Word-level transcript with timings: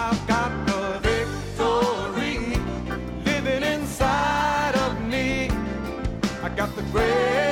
I've 0.00 0.26
got 0.28 0.52
the 0.68 1.00
victory 1.08 2.56
living 3.24 3.64
inside 3.64 4.76
of 4.76 4.92
me. 5.04 5.50
I 6.40 6.48
got 6.54 6.74
the 6.76 6.82
greater. 6.92 7.48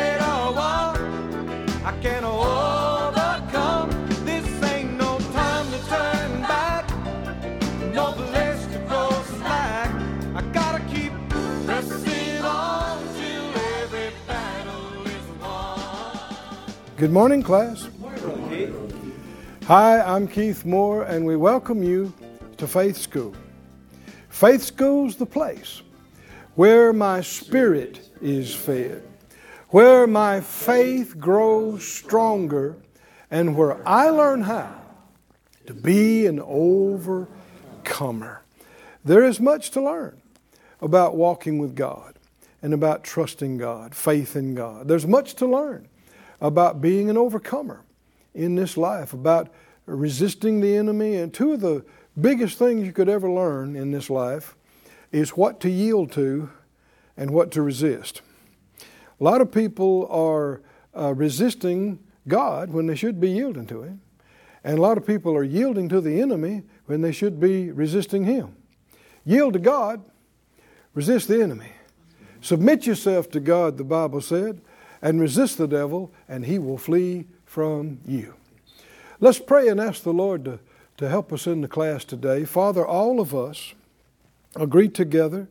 I 1.87 1.93
can 2.01 2.25
overcome. 2.25 3.91
This 4.25 4.47
ain't 4.63 4.97
no 4.97 5.19
time 5.33 5.67
to 5.73 5.79
turn 5.89 6.41
back. 6.43 6.89
No 7.93 8.13
place 8.13 8.65
to 8.73 8.79
go 8.89 9.11
slack. 9.39 9.91
I 10.37 10.43
gotta 10.53 10.85
keep 10.93 11.13
pressing 11.65 12.45
on 12.45 13.03
till 13.17 13.47
every 13.81 14.11
battle 14.29 15.07
is 15.07 15.27
won. 15.41 15.81
Good 16.97 17.13
morning, 17.13 17.43
class. 17.43 17.89
Hi, 19.65 20.01
I'm 20.01 20.29
Keith 20.29 20.65
Moore, 20.65 21.03
and 21.03 21.27
we 21.27 21.35
welcome 21.35 21.83
you 21.83 22.13
to 22.59 22.67
Faith 22.67 22.97
School. 22.97 23.35
Faith 24.29 24.63
School's 24.63 25.17
the 25.17 25.27
place 25.27 25.83
where 26.55 26.93
my 26.93 27.21
spirit 27.21 28.09
is 28.21 28.55
fed, 28.55 29.03
where 29.69 30.07
my 30.07 30.41
faith 30.41 31.19
grows 31.19 31.87
stronger, 31.87 32.77
and 33.31 33.57
where 33.57 33.87
I 33.87 34.09
learn 34.09 34.43
how 34.43 34.81
to 35.67 35.75
be 35.75 36.27
an 36.27 36.41
overcomer. 36.41 38.43
There 39.05 39.25
is 39.25 39.41
much 39.41 39.71
to 39.73 39.83
learn 39.83 40.21
about 40.81 41.17
walking 41.17 41.59
with 41.59 41.75
God 41.75 42.15
and 42.63 42.73
about 42.73 43.05
trusting 43.05 43.59
God, 43.59 43.95
faith 43.95 44.37
in 44.37 44.55
God. 44.55 44.89
There's 44.89 45.07
much 45.07 45.35
to 45.35 45.47
learn 45.47 45.89
about 46.41 46.81
being 46.81 47.11
an 47.11 47.17
overcomer 47.17 47.83
in 48.35 48.55
this 48.55 48.77
life, 48.77 49.13
about 49.13 49.49
resisting 49.87 50.61
the 50.61 50.77
enemy. 50.77 51.17
And 51.17 51.33
two 51.33 51.53
of 51.53 51.61
the 51.61 51.85
biggest 52.21 52.59
things 52.59 52.87
you 52.87 52.93
could 52.93 53.09
ever 53.09 53.31
learn 53.31 53.77
in 53.77 53.91
this 53.91 54.11
life 54.11 54.57
is 55.13 55.31
what 55.31 55.61
to 55.61 55.71
yield 55.71 56.13
to 56.13 56.51
and 57.17 57.31
what 57.31 57.51
to 57.53 57.63
resist. 57.63 58.23
A 59.21 59.25
lot 59.25 59.41
of 59.41 59.51
people 59.51 60.07
are 60.11 60.61
uh, 60.97 61.15
resisting 61.15 61.99
God 62.29 62.71
when 62.71 62.87
they 62.87 62.95
should 62.95 63.21
be 63.21 63.31
yielding 63.31 63.67
to 63.67 63.83
Him. 63.83 64.01
And 64.65 64.79
a 64.79 64.83
lot 64.83 64.99
of 64.99 65.07
people 65.07 65.35
are 65.37 65.45
yielding 65.45 65.89
to 65.91 66.01
the 66.01 66.21
enemy 66.21 66.63
when 66.87 67.01
they 67.01 67.13
should 67.13 67.39
be 67.41 67.71
resisting 67.71 68.25
Him. 68.25 68.57
Yield 69.25 69.55
to 69.55 69.59
God, 69.59 70.05
resist 70.95 71.29
the 71.29 71.43
enemy. 71.43 71.71
Submit 72.41 72.87
yourself 72.87 73.31
to 73.31 73.41
God, 73.41 73.77
the 73.77 73.85
Bible 73.85 74.21
said, 74.21 74.61
and 75.03 75.21
resist 75.21 75.59
the 75.59 75.67
devil, 75.67 76.13
and 76.29 76.47
he 76.47 76.59
will 76.59 76.79
flee 76.79 77.27
from 77.45 77.99
you. 78.07 78.35
Let's 79.21 79.39
pray 79.39 79.69
and 79.69 79.81
ask 79.81 80.03
the 80.03 80.13
Lord 80.13 80.45
to, 80.45 80.59
to 80.97 81.09
help 81.09 81.33
us 81.33 81.47
in 81.47 81.61
the 81.61 81.69
class 81.69 82.05
today. 82.05 82.45
Father, 82.45 82.87
all 82.87 83.21
of 83.21 83.35
us 83.35 83.75
agree 84.55 84.89
together 84.89 85.49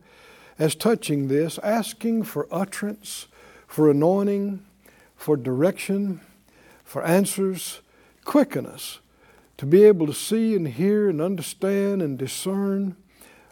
as 0.58 0.74
touching 0.74 1.28
this, 1.28 1.58
asking 1.58 2.24
for 2.24 2.48
utterance, 2.50 3.26
for 3.66 3.90
anointing, 3.90 4.64
for 5.14 5.36
direction, 5.36 6.20
for 6.84 7.04
answers. 7.04 7.80
Quicken 8.24 8.66
us 8.66 8.98
to 9.56 9.66
be 9.66 9.84
able 9.84 10.06
to 10.06 10.12
see 10.12 10.56
and 10.56 10.66
hear 10.68 11.08
and 11.08 11.20
understand 11.20 12.02
and 12.02 12.18
discern 12.18 12.96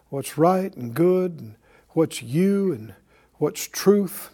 what's 0.08 0.36
right 0.36 0.74
and 0.76 0.94
good, 0.94 1.38
and 1.38 1.54
what's 1.90 2.22
you 2.22 2.72
and 2.72 2.94
what's 3.34 3.68
truth. 3.68 4.30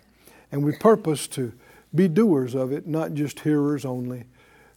And 0.51 0.65
we 0.65 0.77
purpose 0.77 1.29
to 1.29 1.53
be 1.95 2.09
doers 2.09 2.55
of 2.55 2.73
it, 2.73 2.87
not 2.87 3.15
just 3.15 3.41
hearers 3.41 3.85
only. 3.85 4.25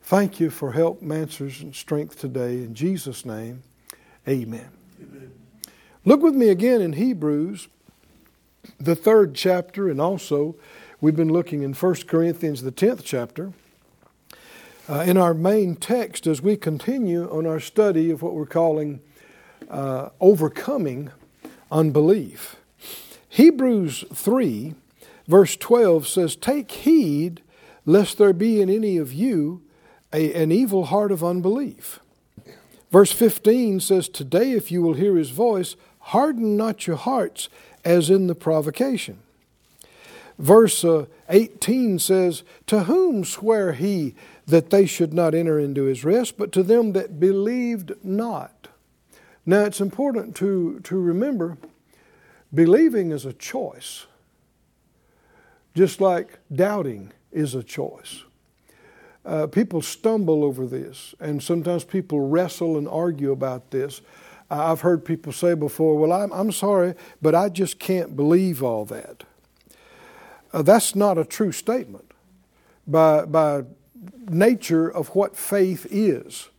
Thank 0.05 0.41
you 0.41 0.49
for 0.49 0.73
help, 0.73 1.01
answers, 1.01 1.61
and 1.61 1.73
strength 1.73 2.19
today. 2.19 2.55
In 2.55 2.75
Jesus' 2.75 3.25
name, 3.25 3.63
amen. 4.27 4.67
amen. 5.01 5.31
Look 6.03 6.21
with 6.21 6.35
me 6.35 6.49
again 6.49 6.81
in 6.81 6.93
Hebrews, 6.93 7.69
the 8.81 8.97
third 8.97 9.33
chapter, 9.33 9.89
and 9.89 10.01
also 10.01 10.57
we've 10.99 11.15
been 11.15 11.31
looking 11.31 11.63
in 11.63 11.73
1 11.73 11.95
Corinthians, 12.05 12.63
the 12.63 12.71
10th 12.73 13.03
chapter. 13.05 13.53
Uh, 14.89 15.05
in 15.07 15.15
our 15.15 15.33
main 15.33 15.77
text, 15.77 16.27
as 16.27 16.41
we 16.41 16.57
continue 16.57 17.31
on 17.31 17.47
our 17.47 17.61
study 17.61 18.11
of 18.11 18.21
what 18.21 18.33
we're 18.33 18.45
calling 18.45 18.99
uh, 19.69 20.09
overcoming 20.19 21.11
unbelief. 21.71 22.57
Hebrews 23.29 24.03
3, 24.13 24.75
verse 25.29 25.55
12 25.55 26.09
says, 26.09 26.35
Take 26.35 26.71
heed 26.71 27.41
lest 27.85 28.17
there 28.17 28.33
be 28.33 28.59
in 28.59 28.69
any 28.69 28.97
of 28.97 29.13
you 29.13 29.61
a, 30.13 30.33
an 30.33 30.51
evil 30.51 30.85
heart 30.85 31.11
of 31.11 31.23
unbelief. 31.23 31.99
Verse 32.91 33.11
15 33.11 33.79
says, 33.79 34.07
Today, 34.07 34.51
if 34.51 34.71
you 34.71 34.81
will 34.81 34.93
hear 34.93 35.15
his 35.15 35.31
voice, 35.31 35.75
harden 35.99 36.55
not 36.55 36.85
your 36.85 36.95
hearts 36.95 37.49
as 37.83 38.09
in 38.09 38.27
the 38.27 38.35
provocation. 38.35 39.19
Verse 40.37 40.83
uh, 40.83 41.05
18 41.29 41.99
says, 41.99 42.43
To 42.67 42.83
whom 42.83 43.23
sware 43.23 43.73
he 43.73 44.15
that 44.45 44.69
they 44.69 44.85
should 44.85 45.13
not 45.13 45.33
enter 45.33 45.59
into 45.59 45.83
his 45.83 46.03
rest, 46.03 46.37
but 46.37 46.51
to 46.51 46.63
them 46.63 46.93
that 46.93 47.19
believed 47.19 47.93
not? 48.03 48.67
Now, 49.45 49.63
it's 49.63 49.81
important 49.81 50.35
to, 50.37 50.79
to 50.81 50.99
remember 50.99 51.57
believing 52.53 53.11
is 53.11 53.25
a 53.25 53.33
choice, 53.33 54.05
just 55.75 55.99
like 55.99 56.39
doubting 56.53 57.11
is 57.31 57.55
a 57.55 57.63
choice. 57.63 58.23
Uh, 59.25 59.47
people 59.47 59.81
stumble 59.81 60.43
over 60.43 60.65
this, 60.65 61.15
and 61.19 61.41
sometimes 61.41 61.83
people 61.83 62.19
wrestle 62.27 62.77
and 62.77 62.87
argue 62.87 63.31
about 63.31 63.71
this. 63.71 64.01
I've 64.49 64.81
heard 64.81 65.05
people 65.05 65.31
say 65.31 65.53
before, 65.53 65.97
Well, 65.97 66.11
I'm, 66.11 66.31
I'm 66.31 66.51
sorry, 66.51 66.95
but 67.21 67.33
I 67.33 67.49
just 67.49 67.79
can't 67.79 68.15
believe 68.15 68.61
all 68.61 68.85
that. 68.85 69.23
Uh, 70.51 70.61
that's 70.61 70.95
not 70.95 71.17
a 71.17 71.25
true 71.25 71.51
statement 71.51 72.11
by, 72.85 73.25
by 73.25 73.63
nature 74.29 74.89
of 74.89 75.15
what 75.15 75.35
faith 75.35 75.87
is. 75.89 76.49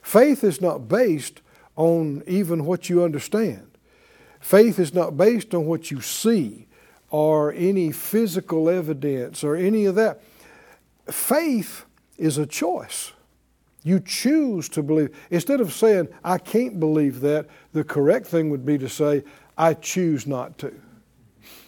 Faith 0.00 0.42
is 0.44 0.60
not 0.60 0.88
based 0.88 1.42
on 1.76 2.22
even 2.26 2.64
what 2.64 2.88
you 2.88 3.02
understand. 3.02 3.66
Faith 4.40 4.78
is 4.78 4.94
not 4.94 5.16
based 5.16 5.54
on 5.54 5.66
what 5.66 5.90
you 5.90 6.00
see 6.00 6.66
or 7.10 7.52
any 7.52 7.92
physical 7.92 8.68
evidence 8.68 9.44
or 9.44 9.54
any 9.54 9.84
of 9.84 9.94
that. 9.94 10.20
Faith 11.06 11.84
is 12.22 12.38
a 12.38 12.46
choice. 12.46 13.12
You 13.82 13.98
choose 13.98 14.68
to 14.70 14.82
believe. 14.82 15.10
Instead 15.30 15.60
of 15.60 15.72
saying, 15.72 16.08
I 16.22 16.38
can't 16.38 16.78
believe 16.78 17.20
that, 17.20 17.48
the 17.72 17.82
correct 17.82 18.28
thing 18.28 18.48
would 18.50 18.64
be 18.64 18.78
to 18.78 18.88
say, 18.88 19.24
I 19.58 19.74
choose 19.74 20.24
not 20.26 20.56
to. 20.58 20.72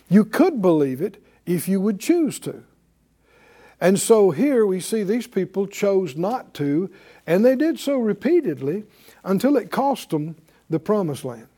You 0.08 0.24
could 0.24 0.62
believe 0.62 1.00
it 1.00 1.22
if 1.44 1.66
you 1.66 1.80
would 1.80 1.98
choose 1.98 2.38
to. 2.40 2.62
And 3.80 3.98
so 3.98 4.30
here 4.30 4.64
we 4.64 4.80
see 4.80 5.02
these 5.02 5.26
people 5.26 5.66
chose 5.66 6.16
not 6.16 6.54
to, 6.54 6.88
and 7.26 7.44
they 7.44 7.56
did 7.56 7.80
so 7.80 7.98
repeatedly 7.98 8.84
until 9.24 9.56
it 9.56 9.72
cost 9.72 10.10
them 10.10 10.36
the 10.70 10.78
promised 10.78 11.24
land. 11.24 11.48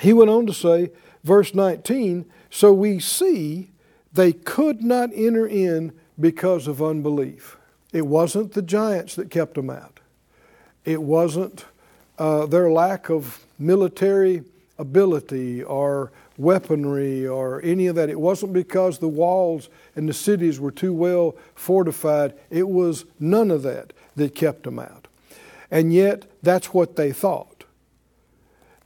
He 0.00 0.12
went 0.12 0.30
on 0.30 0.46
to 0.46 0.52
say, 0.52 0.90
verse 1.24 1.54
19, 1.54 2.26
so 2.50 2.74
we 2.74 3.00
see 3.00 3.70
they 4.12 4.34
could 4.34 4.82
not 4.82 5.08
enter 5.14 5.46
in 5.46 5.92
because 6.20 6.68
of 6.68 6.82
unbelief. 6.82 7.56
It 7.92 8.06
wasn't 8.06 8.52
the 8.52 8.62
giants 8.62 9.14
that 9.16 9.30
kept 9.30 9.54
them 9.54 9.70
out, 9.70 10.00
it 10.84 11.02
wasn't 11.02 11.64
uh, 12.18 12.46
their 12.46 12.70
lack 12.70 13.10
of 13.10 13.44
military 13.58 14.44
ability 14.78 15.62
or 15.62 16.10
weaponry 16.36 17.26
or 17.26 17.60
any 17.62 17.86
of 17.86 17.94
that. 17.96 18.10
It 18.10 18.20
wasn't 18.20 18.52
because 18.52 18.98
the 18.98 19.08
walls 19.08 19.68
and 19.94 20.08
the 20.08 20.12
cities 20.12 20.58
were 20.58 20.70
too 20.70 20.92
well 20.92 21.36
fortified. 21.54 22.34
It 22.50 22.68
was 22.68 23.04
none 23.20 23.50
of 23.50 23.62
that 23.62 23.92
that 24.16 24.34
kept 24.34 24.64
them 24.64 24.78
out. 24.78 25.08
And 25.70 25.92
yet, 25.92 26.26
that's 26.42 26.74
what 26.74 26.96
they 26.96 27.12
thought. 27.12 27.64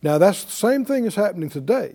Now, 0.03 0.19
that's 0.19 0.45
the 0.45 0.53
same 0.53 0.85
thing 0.85 1.03
that's 1.03 1.17
happening 1.17 1.51
today. 1.51 1.95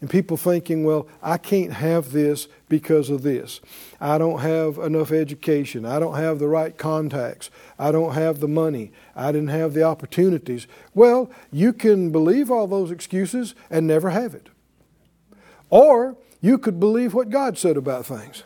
And 0.00 0.10
people 0.10 0.36
thinking, 0.36 0.84
well, 0.84 1.06
I 1.22 1.38
can't 1.38 1.72
have 1.72 2.12
this 2.12 2.48
because 2.74 3.08
of 3.08 3.22
this. 3.22 3.60
I 4.00 4.18
don't 4.18 4.40
have 4.40 4.78
enough 4.78 5.12
education. 5.12 5.86
I 5.86 6.00
don't 6.00 6.16
have 6.16 6.40
the 6.40 6.48
right 6.48 6.76
contacts. 6.76 7.48
I 7.78 7.92
don't 7.92 8.14
have 8.14 8.40
the 8.40 8.48
money. 8.48 8.90
I 9.14 9.30
didn't 9.30 9.54
have 9.60 9.74
the 9.74 9.84
opportunities. 9.84 10.66
Well, 10.92 11.30
you 11.52 11.72
can 11.72 12.10
believe 12.10 12.50
all 12.50 12.66
those 12.66 12.90
excuses 12.90 13.54
and 13.70 13.86
never 13.86 14.10
have 14.10 14.34
it. 14.34 14.48
Or 15.70 16.16
you 16.40 16.58
could 16.58 16.80
believe 16.80 17.14
what 17.14 17.30
God 17.30 17.56
said 17.56 17.76
about 17.76 18.06
things. 18.06 18.42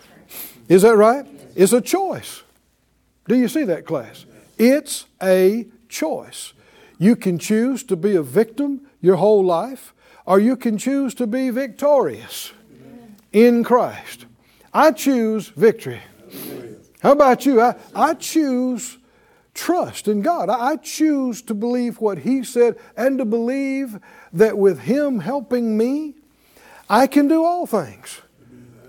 Is 0.69 0.82
that 0.82 0.96
right? 0.96 1.25
It's 1.56 1.72
a 1.72 1.80
choice. 1.80 2.42
Do 3.28 3.34
you 3.34 3.48
see 3.48 3.64
that, 3.64 3.86
class? 3.86 4.26
It's 4.58 5.06
a 5.22 5.69
choice. 5.88 6.52
You 6.98 7.16
can 7.16 7.38
choose 7.38 7.82
to 7.84 7.96
be 7.96 8.14
a 8.14 8.22
victim 8.22 8.82
your 9.00 9.16
whole 9.16 9.42
life, 9.42 9.94
or 10.26 10.38
you 10.38 10.54
can 10.54 10.76
choose 10.76 11.14
to 11.14 11.26
be 11.26 11.48
victorious 11.48 12.52
in 13.32 13.64
Christ. 13.64 14.26
I 14.72 14.92
choose 14.92 15.48
victory. 15.48 16.00
How 17.00 17.12
about 17.12 17.46
you? 17.46 17.60
I, 17.60 17.76
I 17.94 18.14
choose 18.14 18.98
trust 19.54 20.08
in 20.08 20.22
God. 20.22 20.48
I 20.48 20.76
choose 20.76 21.42
to 21.42 21.54
believe 21.54 22.00
what 22.00 22.19
He 22.19 22.44
said 22.44 22.76
and 22.96 23.19
to 23.19 23.25
believe 23.25 23.98
that 24.32 24.58
with 24.58 24.80
Him 24.80 25.20
helping 25.20 25.76
me, 25.76 26.14
I 26.88 27.06
can 27.06 27.28
do 27.28 27.44
all 27.44 27.66
things. 27.66 28.20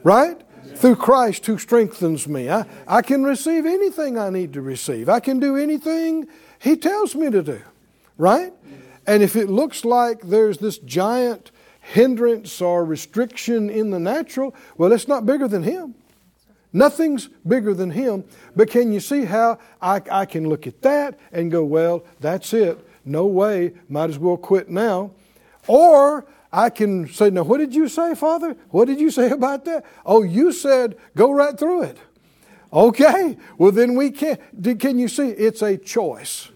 Right? 0.04 0.42
Through 0.76 0.98
Christ 0.98 1.46
who 1.46 1.58
strengthens 1.58 2.28
me. 2.28 2.50
I, 2.50 2.66
I 2.88 3.02
can 3.02 3.24
receive 3.24 3.66
anything 3.66 4.18
I 4.18 4.30
need 4.30 4.54
to 4.54 4.62
receive. 4.62 5.10
I 5.10 5.20
can 5.20 5.40
do 5.40 5.56
anything 5.56 6.28
He 6.60 6.76
tells 6.78 7.16
me 7.16 7.30
to 7.32 7.42
do. 7.42 7.62
Right? 8.18 8.54
And 9.08 9.24
if 9.24 9.36
it 9.36 9.50
looks 9.50 9.86
like 9.86 10.22
there's 10.22 10.60
this 10.60 10.78
giant 10.78 11.52
hindrance 11.90 12.62
or 12.62 12.86
restriction 12.86 13.70
in 13.70 13.90
the 13.90 14.00
natural, 14.00 14.56
well, 14.78 14.92
it's 14.92 15.08
not 15.08 15.26
bigger 15.26 15.48
than 15.48 15.64
Him. 15.64 15.96
Nothing's 16.72 17.30
bigger 17.48 17.74
than 17.74 17.92
Him. 17.92 18.24
But 18.56 18.70
can 18.70 18.92
you 18.92 19.00
see 19.00 19.26
how 19.26 19.58
I, 19.82 20.02
I 20.12 20.26
can 20.26 20.48
look 20.48 20.68
at 20.68 20.82
that 20.84 21.20
and 21.32 21.52
go, 21.52 21.64
well, 21.64 22.06
that's 22.20 22.54
it. 22.54 22.80
No 23.06 23.26
way. 23.26 23.74
Might 23.88 24.12
as 24.12 24.20
well 24.20 24.38
quit 24.38 24.70
now. 24.70 25.12
Or 25.68 26.28
I 26.54 26.70
can 26.70 27.08
say, 27.08 27.32
now, 27.32 27.44
what 27.44 27.58
did 27.58 27.74
you 27.74 27.88
say, 27.88 28.14
Father? 28.14 28.56
What 28.70 28.86
did 28.86 29.00
you 29.00 29.10
say 29.20 29.32
about 29.32 29.66
that? 29.66 29.84
Oh, 30.06 30.22
you 30.22 30.52
said 30.52 30.96
go 31.16 31.32
right 31.32 31.58
through 31.58 31.84
it. 31.84 31.98
Okay, 32.72 33.36
well, 33.58 33.72
then 33.72 33.96
we 33.96 34.12
can. 34.12 34.38
Can 34.78 35.00
you 35.00 35.08
see? 35.08 35.30
It's 35.30 35.64
a 35.64 35.76
choice. 35.76 36.50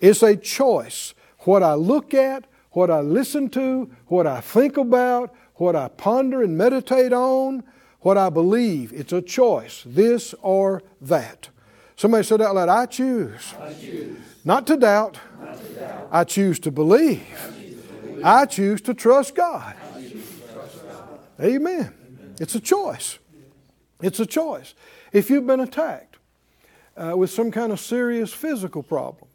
It's 0.00 0.22
a 0.22 0.36
choice. 0.36 1.14
What 1.40 1.64
I 1.64 1.74
look 1.74 2.14
at, 2.14 2.44
what 2.76 2.90
I 2.90 3.00
listen 3.00 3.48
to, 3.48 3.90
what 4.08 4.26
I 4.26 4.42
think 4.42 4.76
about, 4.76 5.34
what 5.54 5.74
I 5.74 5.88
ponder 5.88 6.42
and 6.42 6.58
meditate 6.58 7.10
on, 7.10 7.64
what 8.00 8.18
I 8.18 8.28
believe. 8.28 8.92
It's 8.92 9.14
a 9.14 9.22
choice, 9.22 9.82
this 9.86 10.34
or 10.42 10.82
that. 11.00 11.48
Somebody 11.96 12.24
said 12.24 12.42
out 12.42 12.54
loud, 12.54 12.68
I 12.68 12.84
choose. 12.84 13.54
I 13.58 13.72
choose. 13.72 14.18
Not, 14.44 14.66
to 14.66 14.76
doubt. 14.76 15.18
Not 15.40 15.56
to 15.56 15.72
doubt. 15.72 16.08
I 16.12 16.24
choose 16.24 16.58
to 16.60 16.70
believe. 16.70 18.20
I 18.22 18.44
choose 18.44 18.82
to 18.82 18.92
trust 18.92 19.34
God. 19.34 19.74
Amen. 21.40 21.94
It's 22.38 22.56
a 22.56 22.60
choice. 22.60 23.18
It's 24.02 24.20
a 24.20 24.26
choice. 24.26 24.74
If 25.14 25.30
you've 25.30 25.46
been 25.46 25.60
attacked 25.60 26.18
uh, 26.94 27.16
with 27.16 27.30
some 27.30 27.50
kind 27.50 27.72
of 27.72 27.80
serious 27.80 28.34
physical 28.34 28.82
problem, 28.82 29.30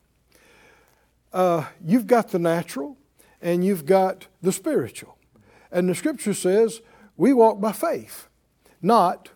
uh, 1.34 1.66
you've 1.84 2.06
got 2.06 2.30
the 2.30 2.38
natural 2.38 2.98
and 3.42 3.66
you've 3.66 3.86
got 3.86 4.28
the 4.42 4.52
spiritual. 4.52 5.18
And 5.72 5.90
the 5.90 5.96
scripture 5.96 6.34
says 6.34 6.82
we 7.18 7.34
walk 7.34 7.60
by 7.60 7.72
faith, 7.72 8.28
not 8.82 9.30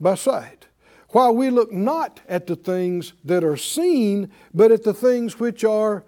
by 0.00 0.14
sight. 0.14 0.66
While 1.10 1.34
we 1.34 1.50
look 1.50 1.70
not 1.72 2.20
at 2.28 2.46
the 2.46 2.56
things 2.56 3.12
that 3.24 3.44
are 3.44 3.56
seen, 3.56 4.30
but 4.54 4.72
at 4.72 4.82
the 4.82 4.94
things 4.94 5.38
which 5.38 5.62
are 5.62 6.04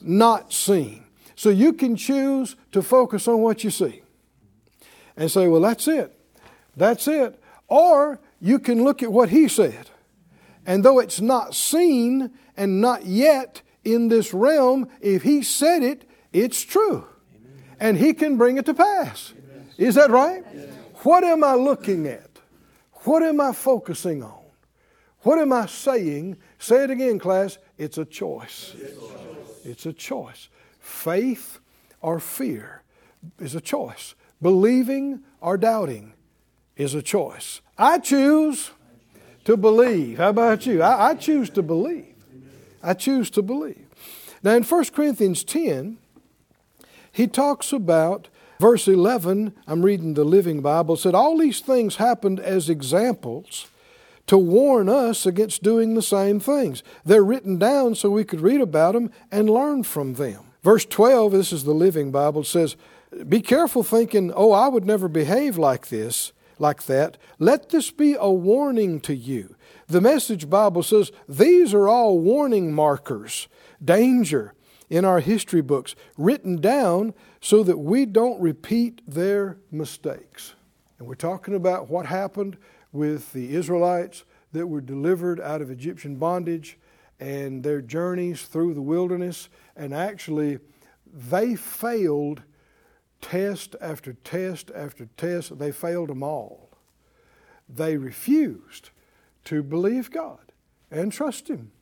not 0.00 0.52
seen. 0.52 1.04
So 1.34 1.50
you 1.50 1.72
can 1.72 1.96
choose 1.96 2.56
to 2.72 2.82
focus 2.82 3.28
on 3.28 3.40
what 3.40 3.64
you 3.64 3.70
see 3.70 4.02
and 5.16 5.30
say, 5.30 5.48
well, 5.48 5.60
that's 5.60 5.88
it. 5.88 6.16
That's 6.76 7.08
it. 7.08 7.40
Or 7.66 8.20
you 8.40 8.58
can 8.58 8.84
look 8.84 9.02
at 9.02 9.12
what 9.12 9.30
he 9.30 9.48
said. 9.48 9.90
And 10.64 10.84
though 10.84 11.00
it's 11.00 11.20
not 11.20 11.54
seen 11.54 12.30
and 12.56 12.80
not 12.80 13.06
yet 13.06 13.62
in 13.84 14.08
this 14.08 14.32
realm, 14.32 14.88
if 15.00 15.22
he 15.22 15.42
said 15.42 15.82
it, 15.82 16.07
it's 16.32 16.62
true. 16.62 17.06
And 17.80 17.96
he 17.96 18.12
can 18.12 18.36
bring 18.36 18.58
it 18.58 18.66
to 18.66 18.74
pass. 18.74 19.32
Is 19.76 19.94
that 19.94 20.10
right? 20.10 20.44
What 21.04 21.22
am 21.24 21.44
I 21.44 21.54
looking 21.54 22.06
at? 22.06 22.28
What 23.04 23.22
am 23.22 23.40
I 23.40 23.52
focusing 23.52 24.22
on? 24.22 24.42
What 25.20 25.38
am 25.38 25.52
I 25.52 25.66
saying? 25.66 26.36
Say 26.58 26.84
it 26.84 26.90
again, 26.90 27.18
class. 27.18 27.58
It's 27.76 27.98
a 27.98 28.04
choice. 28.04 28.74
It's 29.64 29.86
a 29.86 29.92
choice. 29.92 30.48
Faith 30.80 31.60
or 32.00 32.18
fear 32.18 32.82
is 33.38 33.54
a 33.54 33.60
choice. 33.60 34.14
Believing 34.40 35.20
or 35.40 35.56
doubting 35.56 36.14
is 36.76 36.94
a 36.94 37.02
choice. 37.02 37.60
I 37.76 37.98
choose 37.98 38.70
to 39.44 39.56
believe. 39.56 40.18
How 40.18 40.30
about 40.30 40.66
you? 40.66 40.82
I, 40.82 41.10
I 41.10 41.14
choose 41.14 41.50
to 41.50 41.62
believe. 41.62 42.14
I 42.82 42.94
choose 42.94 43.30
to 43.30 43.42
believe. 43.42 43.86
Now, 44.42 44.54
in 44.54 44.62
1 44.62 44.84
Corinthians 44.86 45.42
10, 45.42 45.98
he 47.18 47.26
talks 47.26 47.72
about 47.72 48.28
verse 48.60 48.86
11. 48.86 49.52
I'm 49.66 49.84
reading 49.84 50.14
the 50.14 50.22
Living 50.22 50.60
Bible. 50.60 50.94
Said, 50.94 51.16
All 51.16 51.36
these 51.36 51.58
things 51.58 51.96
happened 51.96 52.38
as 52.38 52.70
examples 52.70 53.66
to 54.28 54.38
warn 54.38 54.88
us 54.88 55.26
against 55.26 55.64
doing 55.64 55.94
the 55.94 56.00
same 56.00 56.38
things. 56.38 56.84
They're 57.04 57.24
written 57.24 57.58
down 57.58 57.96
so 57.96 58.08
we 58.08 58.22
could 58.22 58.40
read 58.40 58.60
about 58.60 58.92
them 58.92 59.10
and 59.32 59.50
learn 59.50 59.82
from 59.82 60.14
them. 60.14 60.44
Verse 60.62 60.84
12, 60.84 61.32
this 61.32 61.52
is 61.52 61.64
the 61.64 61.72
Living 61.72 62.12
Bible, 62.12 62.44
says, 62.44 62.76
Be 63.28 63.40
careful 63.40 63.82
thinking, 63.82 64.32
oh, 64.32 64.52
I 64.52 64.68
would 64.68 64.86
never 64.86 65.08
behave 65.08 65.58
like 65.58 65.88
this, 65.88 66.32
like 66.60 66.84
that. 66.84 67.16
Let 67.40 67.70
this 67.70 67.90
be 67.90 68.14
a 68.16 68.30
warning 68.30 69.00
to 69.00 69.16
you. 69.16 69.56
The 69.88 70.00
Message 70.00 70.48
Bible 70.48 70.84
says 70.84 71.10
these 71.28 71.74
are 71.74 71.88
all 71.88 72.20
warning 72.20 72.72
markers, 72.72 73.48
danger 73.84 74.54
in 74.90 75.04
our 75.04 75.20
history 75.20 75.60
books, 75.60 75.94
written 76.16 76.60
down 76.60 77.14
so 77.40 77.62
that 77.62 77.78
we 77.78 78.06
don't 78.06 78.40
repeat 78.40 79.02
their 79.06 79.58
mistakes. 79.70 80.54
And 80.98 81.06
we're 81.06 81.14
talking 81.14 81.54
about 81.54 81.88
what 81.88 82.06
happened 82.06 82.56
with 82.92 83.32
the 83.32 83.54
Israelites 83.54 84.24
that 84.52 84.66
were 84.66 84.80
delivered 84.80 85.40
out 85.40 85.60
of 85.60 85.70
Egyptian 85.70 86.16
bondage 86.16 86.78
and 87.20 87.62
their 87.62 87.80
journeys 87.80 88.42
through 88.42 88.74
the 88.74 88.82
wilderness. 88.82 89.48
And 89.76 89.94
actually, 89.94 90.58
they 91.06 91.54
failed 91.54 92.42
test 93.20 93.76
after 93.80 94.12
test 94.12 94.70
after 94.74 95.06
test. 95.16 95.58
They 95.58 95.72
failed 95.72 96.08
them 96.08 96.22
all. 96.22 96.70
They 97.68 97.96
refused 97.96 98.90
to 99.44 99.62
believe 99.62 100.10
God 100.10 100.52
and 100.90 101.12
trust 101.12 101.48
Him 101.48 101.72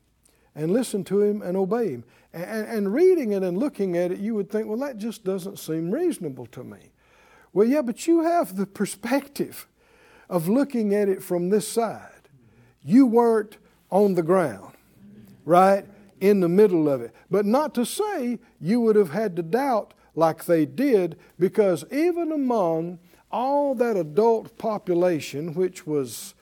and 0.56 0.72
listen 0.72 1.04
to 1.04 1.22
Him 1.22 1.42
and 1.42 1.56
obey 1.56 1.90
Him. 1.90 2.04
And, 2.32 2.66
and, 2.66 2.92
reading 2.92 3.32
it 3.32 3.42
and 3.42 3.56
looking 3.56 3.96
at 3.96 4.10
it, 4.10 4.18
you 4.18 4.34
would 4.34 4.50
think, 4.50 4.66
well, 4.66 4.78
that 4.78 4.98
just 4.98 5.22
doesn't 5.22 5.58
seem 5.58 5.90
reasonable 5.90 6.46
to 6.46 6.64
me. 6.64 6.90
Well, 7.52 7.66
yeah, 7.66 7.82
but 7.82 8.06
you 8.06 8.22
have 8.22 8.56
the 8.56 8.66
perspective 8.66 9.68
of 10.28 10.48
looking 10.48 10.94
at 10.94 11.08
it 11.08 11.22
from 11.22 11.48
this 11.48 11.68
side. 11.68 12.10
You 12.84 13.06
weren't 13.06 13.56
on 13.90 14.14
the 14.14 14.22
ground 14.22 14.74
right 15.44 15.86
in 16.20 16.40
the 16.40 16.48
middle 16.48 16.88
of 16.88 17.00
it. 17.00 17.14
But 17.30 17.46
not 17.46 17.74
to 17.74 17.86
say 17.86 18.38
you 18.60 18.80
would 18.80 18.96
have 18.96 19.10
had 19.10 19.36
to 19.36 19.42
doubt 19.42 19.94
like 20.14 20.44
they 20.44 20.64
did, 20.64 21.18
because 21.38 21.84
even 21.92 22.32
among 22.32 22.98
all 23.30 23.74
that 23.74 23.96
adult 23.96 24.56
population, 24.56 25.54
which 25.54 25.86
was, 25.86 26.34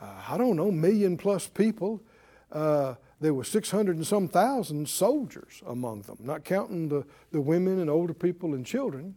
uh, 0.00 0.06
I 0.28 0.38
don't 0.38 0.56
know, 0.56 0.70
million 0.70 1.16
plus 1.16 1.46
people, 1.46 2.02
uh, 2.50 2.94
there 3.20 3.34
were 3.34 3.44
600 3.44 3.96
and 3.96 4.06
some 4.06 4.28
thousand 4.28 4.88
soldiers 4.88 5.62
among 5.66 6.02
them, 6.02 6.16
not 6.20 6.44
counting 6.44 6.88
the, 6.88 7.04
the 7.32 7.40
women 7.40 7.78
and 7.78 7.90
older 7.90 8.14
people 8.14 8.54
and 8.54 8.64
children. 8.64 9.14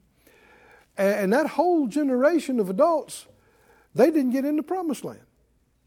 And, 0.98 1.16
and 1.16 1.34
that 1.34 1.48
whole 1.48 1.88
generation 1.88 2.60
of 2.60 2.70
adults, 2.70 3.28
they 3.96 4.12
didn't 4.12 4.32
get 4.32 4.44
into 4.44 4.62
promised 4.62 5.06
land. 5.06 5.22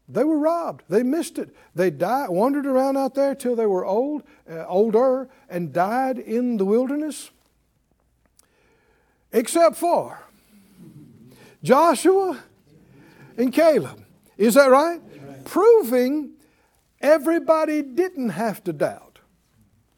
They 0.09 0.23
were 0.23 0.39
robbed. 0.39 0.83
They 0.89 1.03
missed 1.03 1.37
it. 1.37 1.55
They 1.75 1.91
died, 1.91 2.29
wandered 2.29 2.65
around 2.65 2.97
out 2.97 3.13
there 3.13 3.35
till 3.35 3.55
they 3.55 3.65
were 3.65 3.85
old, 3.85 4.23
uh, 4.49 4.65
older, 4.65 5.29
and 5.49 5.73
died 5.73 6.17
in 6.17 6.57
the 6.57 6.65
wilderness. 6.65 7.29
Except 9.33 9.75
for 9.75 10.21
Joshua 11.61 12.39
and 13.37 13.51
Caleb. 13.51 14.03
Is 14.37 14.53
that 14.53 14.67
right? 14.67 15.01
Proving 15.43 16.36
everybody 17.01 17.81
didn't 17.81 18.29
have 18.29 18.63
to 18.65 18.73
doubt. 18.73 19.19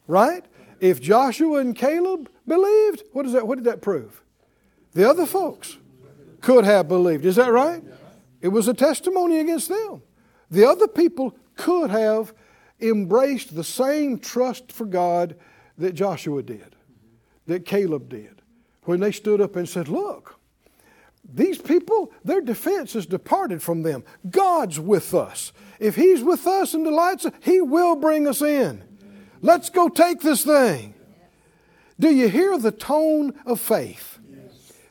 Right? 0.07 0.43
If 0.79 1.01
Joshua 1.01 1.59
and 1.59 1.75
Caleb 1.75 2.29
believed, 2.47 3.03
what, 3.11 3.25
is 3.25 3.33
that, 3.33 3.47
what 3.47 3.55
did 3.55 3.65
that 3.65 3.81
prove? 3.81 4.23
The 4.93 5.07
other 5.07 5.25
folks 5.25 5.77
could 6.41 6.65
have 6.65 6.87
believed. 6.87 7.25
Is 7.25 7.35
that 7.35 7.51
right? 7.51 7.83
It 8.41 8.47
was 8.47 8.67
a 8.67 8.73
testimony 8.73 9.39
against 9.39 9.69
them. 9.69 10.01
The 10.49 10.65
other 10.65 10.87
people 10.87 11.35
could 11.55 11.91
have 11.91 12.33
embraced 12.79 13.55
the 13.55 13.63
same 13.63 14.17
trust 14.17 14.71
for 14.71 14.85
God 14.85 15.35
that 15.77 15.93
Joshua 15.93 16.41
did, 16.41 16.75
that 17.45 17.65
Caleb 17.65 18.09
did, 18.09 18.41
when 18.83 18.99
they 18.99 19.11
stood 19.11 19.41
up 19.41 19.55
and 19.55 19.67
said, 19.67 19.89
Look, 19.89 20.38
these 21.33 21.59
people, 21.59 22.11
their 22.23 22.41
defense 22.41 22.95
is 22.95 23.05
departed 23.05 23.61
from 23.61 23.83
them. 23.83 24.03
God's 24.29 24.79
with 24.79 25.13
us. 25.13 25.51
If 25.79 25.95
He's 25.95 26.23
with 26.23 26.47
us 26.47 26.73
and 26.73 26.83
delights 26.83 27.25
He 27.41 27.61
will 27.61 27.95
bring 27.95 28.27
us 28.27 28.41
in. 28.41 28.83
Let's 29.41 29.69
go 29.69 29.89
take 29.89 30.21
this 30.21 30.43
thing. 30.43 30.95
Do 31.99 32.09
you 32.09 32.29
hear 32.29 32.57
the 32.57 32.71
tone 32.71 33.33
of 33.45 33.59
faith? 33.59 34.19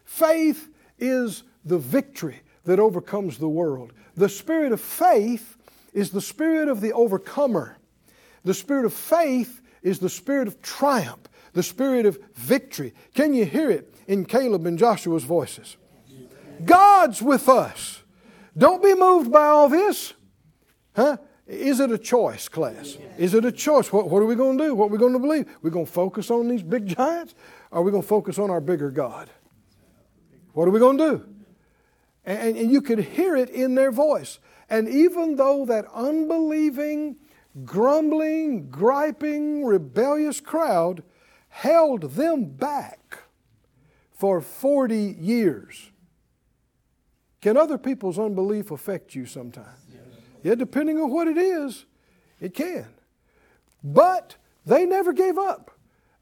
Faith 0.05 0.69
is 0.99 1.43
the 1.65 1.79
victory 1.79 2.41
that 2.65 2.79
overcomes 2.79 3.39
the 3.39 3.49
world. 3.49 3.93
The 4.15 4.29
spirit 4.29 4.73
of 4.73 4.81
faith 4.81 5.57
is 5.93 6.11
the 6.11 6.21
spirit 6.21 6.69
of 6.69 6.81
the 6.81 6.93
overcomer. 6.93 7.79
The 8.45 8.55
spirit 8.55 8.85
of 8.85 8.93
faith 8.93 9.61
is 9.83 9.99
the 9.99 10.09
spirit 10.09 10.49
of 10.49 10.61
triumph, 10.63 11.29
the 11.53 11.63
spirit 11.63 12.07
of 12.07 12.19
victory. 12.35 12.95
Can 13.15 13.35
you 13.35 13.45
hear 13.45 13.71
it 13.71 13.95
in 14.07 14.25
Caleb 14.25 14.67
and 14.67 14.79
Joshua's 14.79 15.25
voices? 15.25 15.77
God's 16.65 17.23
with 17.23 17.49
us. 17.49 18.03
Don't 18.57 18.83
be 18.83 18.95
moved 18.95 19.31
by 19.31 19.47
all 19.47 19.69
this. 19.69 20.15
Huh? 20.95 21.19
Is 21.47 21.81
it 21.81 21.91
a 21.91 21.99
choice, 21.99 22.49
class? 22.49 22.99
Is 23.17 23.33
it 23.33 23.45
a 23.45 23.53
choice? 23.53 23.91
What, 23.91 24.11
what 24.11 24.21
are 24.21 24.27
we 24.27 24.35
going 24.35 24.59
to 24.59 24.65
do? 24.65 24.75
What 24.75 24.87
are 24.87 24.93
we 24.93 24.99
going 24.99 25.15
to 25.15 25.19
believe? 25.19 25.47
We're 25.63 25.71
going 25.71 25.87
to 25.87 25.93
focus 25.93 26.31
on 26.31 26.49
these 26.49 26.63
big 26.63 26.87
giants? 26.87 27.35
Or 27.71 27.79
are 27.79 27.83
we 27.83 27.91
going 27.91 28.03
to 28.03 28.09
focus 28.09 28.39
on 28.39 28.51
our 28.51 28.61
bigger 28.61 28.91
God? 28.91 29.31
What 30.53 30.69
are 30.69 30.71
we 30.71 30.79
going 30.79 30.99
to 30.99 31.11
do? 31.11 31.29
And, 32.27 32.59
and 32.59 32.71
you 32.71 32.83
could 32.83 32.99
hear 32.99 33.35
it 33.35 33.49
in 33.49 33.75
their 33.77 33.91
voice. 33.91 34.41
And 34.69 34.89
even 34.89 35.37
though 35.37 35.65
that 35.65 35.87
unbelieving, 35.95 37.17
grumbling, 37.65 38.69
griping, 38.69 39.65
rebellious 39.65 40.41
crowd 40.41 41.03
held 41.49 42.03
them 42.15 42.45
back 42.45 43.21
for 44.13 44.43
40 44.43 45.17
years, 45.19 45.91
can 47.41 47.57
other 47.57 47.79
people's 47.79 48.19
unbelief 48.19 48.71
affect 48.71 49.15
you 49.15 49.27
sometimes? 49.27 49.69
Yeah, 50.43 50.55
depending 50.55 50.99
on 50.99 51.11
what 51.11 51.29
it 51.29 51.37
is, 51.37 51.85
it 52.41 52.55
can. 52.55 52.87
But 53.83 54.37
they 54.67 54.85
never 54.85 55.13
gave 55.13 55.39
up 55.39 55.71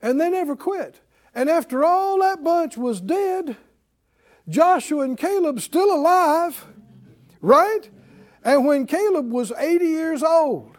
and 0.01 0.21
they 0.21 0.31
never 0.31 0.57
quit. 0.57 1.01
And 1.35 1.51
after 1.51 1.85
all 1.85 2.19
that 2.21 2.43
bunch 2.43 2.77
was 2.77 3.01
dead, 3.01 3.57
Joshua 4.49 5.03
and 5.03 5.19
Caleb 5.19 5.61
still 5.61 5.93
alive, 5.95 6.65
right? 7.41 7.91
And 8.45 8.65
when 8.65 8.87
Caleb 8.87 9.31
was 9.31 9.53
80 9.53 9.85
years 9.85 10.23
old, 10.23 10.79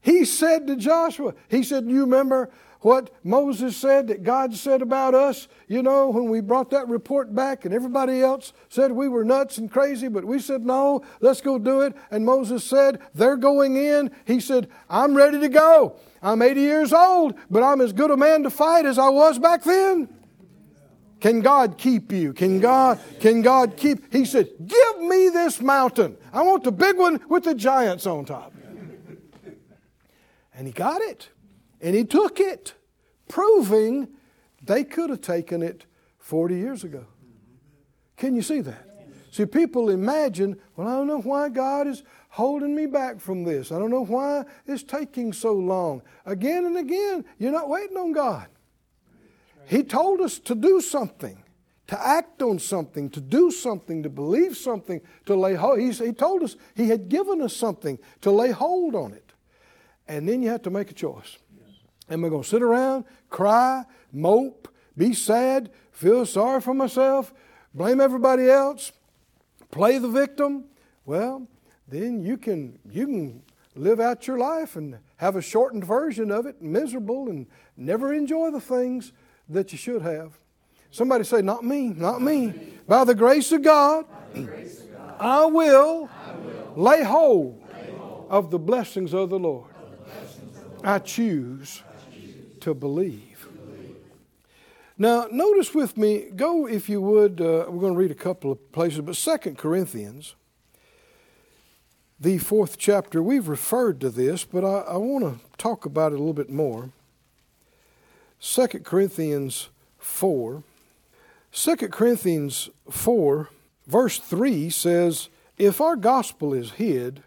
he 0.00 0.24
said 0.24 0.66
to 0.66 0.76
Joshua, 0.76 1.34
he 1.48 1.62
said, 1.62 1.84
You 1.86 2.00
remember 2.00 2.50
what 2.80 3.10
Moses 3.22 3.76
said 3.76 4.08
that 4.08 4.22
God 4.22 4.54
said 4.54 4.80
about 4.80 5.14
us, 5.14 5.48
you 5.68 5.82
know, 5.82 6.08
when 6.08 6.30
we 6.30 6.40
brought 6.40 6.70
that 6.70 6.88
report 6.88 7.34
back 7.34 7.64
and 7.64 7.74
everybody 7.74 8.22
else 8.22 8.52
said 8.68 8.92
we 8.92 9.08
were 9.08 9.24
nuts 9.24 9.58
and 9.58 9.70
crazy, 9.70 10.08
but 10.08 10.24
we 10.24 10.38
said, 10.38 10.64
no, 10.64 11.02
let's 11.20 11.42
go 11.42 11.58
do 11.58 11.82
it. 11.82 11.94
And 12.10 12.24
Moses 12.24 12.64
said, 12.64 13.00
they're 13.14 13.36
going 13.36 13.76
in. 13.76 14.10
He 14.24 14.40
said, 14.40 14.68
I'm 14.88 15.14
ready 15.14 15.38
to 15.40 15.48
go. 15.48 15.96
I'm 16.22 16.40
80 16.40 16.60
years 16.60 16.92
old, 16.92 17.34
but 17.50 17.62
I'm 17.62 17.80
as 17.80 17.92
good 17.92 18.10
a 18.10 18.16
man 18.16 18.44
to 18.44 18.50
fight 18.50 18.86
as 18.86 18.98
I 18.98 19.08
was 19.10 19.38
back 19.38 19.62
then. 19.62 20.08
Can 21.20 21.40
God 21.40 21.76
keep 21.76 22.10
you? 22.12 22.32
Can 22.32 22.60
God, 22.60 22.98
can 23.20 23.42
God 23.42 23.76
keep? 23.76 24.10
He 24.10 24.24
said, 24.24 24.48
Give 24.58 25.02
me 25.02 25.28
this 25.28 25.60
mountain. 25.60 26.16
I 26.32 26.40
want 26.42 26.64
the 26.64 26.72
big 26.72 26.96
one 26.96 27.20
with 27.28 27.44
the 27.44 27.54
giants 27.54 28.06
on 28.06 28.24
top. 28.24 28.54
And 30.54 30.66
he 30.66 30.72
got 30.72 31.02
it. 31.02 31.28
And 31.80 31.94
he 31.94 32.04
took 32.04 32.40
it, 32.40 32.74
proving 33.28 34.08
they 34.62 34.84
could 34.84 35.10
have 35.10 35.22
taken 35.22 35.62
it 35.62 35.86
40 36.18 36.54
years 36.56 36.84
ago. 36.84 37.06
Can 38.16 38.36
you 38.36 38.42
see 38.42 38.60
that? 38.60 38.86
See, 39.30 39.46
people 39.46 39.90
imagine, 39.90 40.58
well, 40.76 40.88
I 40.88 40.96
don't 40.96 41.06
know 41.06 41.20
why 41.20 41.48
God 41.48 41.86
is 41.86 42.02
holding 42.30 42.74
me 42.74 42.86
back 42.86 43.20
from 43.20 43.44
this. 43.44 43.70
I 43.72 43.78
don't 43.78 43.90
know 43.90 44.04
why 44.04 44.44
it's 44.66 44.82
taking 44.82 45.32
so 45.32 45.52
long. 45.52 46.02
Again 46.26 46.64
and 46.66 46.76
again, 46.76 47.24
you're 47.38 47.52
not 47.52 47.68
waiting 47.68 47.96
on 47.96 48.12
God. 48.12 48.48
He 49.66 49.84
told 49.84 50.20
us 50.20 50.40
to 50.40 50.54
do 50.56 50.80
something, 50.80 51.44
to 51.86 52.06
act 52.06 52.42
on 52.42 52.58
something, 52.58 53.08
to 53.10 53.20
do 53.20 53.52
something, 53.52 54.02
to 54.02 54.08
believe 54.08 54.56
something, 54.56 55.00
to 55.26 55.36
lay 55.36 55.54
hold. 55.54 55.78
He, 55.78 55.92
he 55.92 56.12
told 56.12 56.42
us 56.42 56.56
He 56.74 56.88
had 56.88 57.08
given 57.08 57.40
us 57.40 57.54
something 57.54 57.98
to 58.22 58.32
lay 58.32 58.50
hold 58.50 58.96
on 58.96 59.12
it. 59.12 59.32
And 60.08 60.28
then 60.28 60.42
you 60.42 60.50
have 60.50 60.62
to 60.62 60.70
make 60.70 60.90
a 60.90 60.94
choice. 60.94 61.38
Am 62.10 62.24
I 62.24 62.28
going 62.28 62.42
to 62.42 62.48
sit 62.48 62.62
around, 62.62 63.04
cry, 63.28 63.84
mope, 64.12 64.68
be 64.96 65.14
sad, 65.14 65.70
feel 65.92 66.26
sorry 66.26 66.60
for 66.60 66.74
myself, 66.74 67.32
blame 67.72 68.00
everybody 68.00 68.50
else, 68.50 68.92
play 69.70 69.98
the 69.98 70.08
victim? 70.08 70.64
Well, 71.06 71.46
then 71.88 72.22
you 72.22 72.36
can 72.36 72.78
you 72.90 73.06
can 73.06 73.42
live 73.74 74.00
out 74.00 74.26
your 74.26 74.38
life 74.38 74.76
and 74.76 74.98
have 75.16 75.36
a 75.36 75.42
shortened 75.42 75.84
version 75.84 76.30
of 76.30 76.46
it, 76.46 76.60
miserable 76.60 77.28
and 77.28 77.46
never 77.76 78.12
enjoy 78.12 78.50
the 78.50 78.60
things 78.60 79.12
that 79.48 79.72
you 79.72 79.78
should 79.78 80.02
have. 80.02 80.38
Somebody 80.90 81.24
say, 81.24 81.42
Not 81.42 81.64
me, 81.64 81.88
not 81.88 82.20
me. 82.20 82.52
By 82.86 83.04
the 83.04 83.14
grace 83.14 83.52
of 83.52 83.62
God, 83.62 84.06
I, 85.18 85.44
will 85.44 86.08
lay 86.76 87.04
hold 87.04 87.62
of 88.28 88.50
the 88.50 88.58
blessings 88.58 89.14
of 89.14 89.30
the 89.30 89.38
Lord. 89.38 89.70
I 90.82 90.98
choose 90.98 91.82
to 92.60 92.74
believe. 92.74 93.48
Now, 94.98 95.28
notice 95.30 95.74
with 95.74 95.96
me, 95.96 96.26
go 96.36 96.66
if 96.66 96.90
you 96.90 97.00
would, 97.00 97.40
uh, 97.40 97.64
we're 97.68 97.80
going 97.80 97.94
to 97.94 97.98
read 97.98 98.10
a 98.10 98.14
couple 98.14 98.52
of 98.52 98.70
places, 98.70 99.00
but 99.00 99.16
Second 99.16 99.56
Corinthians, 99.56 100.34
the 102.20 102.36
fourth 102.36 102.76
chapter, 102.76 103.22
we've 103.22 103.48
referred 103.48 103.98
to 104.02 104.10
this, 104.10 104.44
but 104.44 104.62
I, 104.62 104.92
I 104.92 104.96
want 104.98 105.24
to 105.24 105.56
talk 105.56 105.86
about 105.86 106.12
it 106.12 106.16
a 106.16 106.18
little 106.18 106.34
bit 106.34 106.50
more. 106.50 106.90
Second 108.38 108.84
Corinthians 108.84 109.70
4. 109.98 110.62
2 111.52 111.76
Corinthians 111.76 112.68
4, 112.90 113.48
verse 113.86 114.18
3 114.18 114.68
says, 114.68 115.30
If 115.56 115.80
our 115.80 115.96
gospel 115.96 116.52
is 116.52 116.72
hid, 116.72 117.22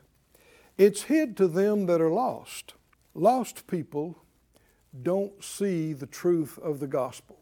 it's 0.77 1.03
hid 1.03 1.35
to 1.37 1.47
them 1.47 1.87
that 1.87 2.01
are 2.01 2.09
lost. 2.09 2.73
Lost 3.15 3.65
people 3.67 4.22
don't 5.01 5.43
see 5.43 5.93
the 5.93 6.05
truth 6.05 6.59
of 6.59 6.79
the 6.79 6.87
gospel. 6.87 7.39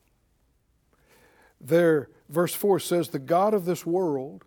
There, 1.60 2.10
verse 2.30 2.54
4 2.54 2.80
says, 2.80 3.10
The 3.10 3.20
God 3.20 3.54
of 3.54 3.66
this 3.66 3.86
world, 3.86 4.46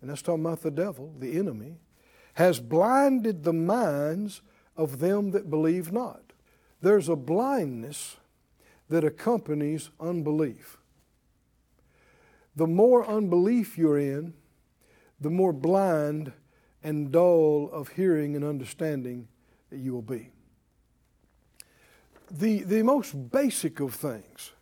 and 0.00 0.10
that's 0.10 0.22
talking 0.22 0.44
about 0.44 0.62
the 0.62 0.70
devil, 0.70 1.14
the 1.18 1.38
enemy, 1.38 1.76
has 2.34 2.58
blinded 2.58 3.44
the 3.44 3.52
minds 3.52 4.42
of 4.76 4.98
them 4.98 5.30
that 5.32 5.50
believe 5.50 5.92
not. 5.92 6.32
There's 6.80 7.08
a 7.08 7.16
blindness 7.16 8.16
that 8.88 9.04
accompanies 9.04 9.90
unbelief. 10.00 10.78
The 12.56 12.66
more 12.66 13.06
unbelief 13.06 13.78
you're 13.78 13.98
in, 13.98 14.34
the 15.20 15.30
more 15.30 15.52
blind 15.52 16.32
and 16.82 17.12
dull 17.12 17.70
of 17.72 17.88
hearing 17.88 18.34
and 18.34 18.44
understanding 18.44 19.28
that 19.70 19.78
you 19.78 19.92
will 19.92 20.02
be 20.02 20.30
the, 22.32 22.62
the 22.62 22.82
most 22.82 23.30
basic 23.30 23.80
of 23.80 23.94
things 23.94 24.52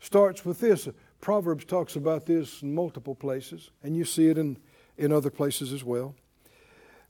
starts 0.00 0.44
with 0.44 0.60
this. 0.60 0.88
Proverbs 1.20 1.64
talks 1.64 1.96
about 1.96 2.26
this 2.26 2.62
in 2.62 2.74
multiple 2.74 3.14
places, 3.14 3.70
and 3.82 3.96
you 3.96 4.04
see 4.04 4.28
it 4.28 4.38
in, 4.38 4.56
in 4.98 5.12
other 5.12 5.30
places 5.30 5.72
as 5.72 5.84
well. 5.84 6.14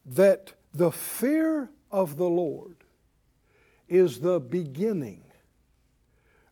That 0.05 0.53
the 0.75 0.91
fear 0.91 1.71
of 1.91 2.17
the 2.17 2.29
Lord 2.29 2.77
is 3.89 4.21
the 4.21 4.39
beginning 4.39 5.23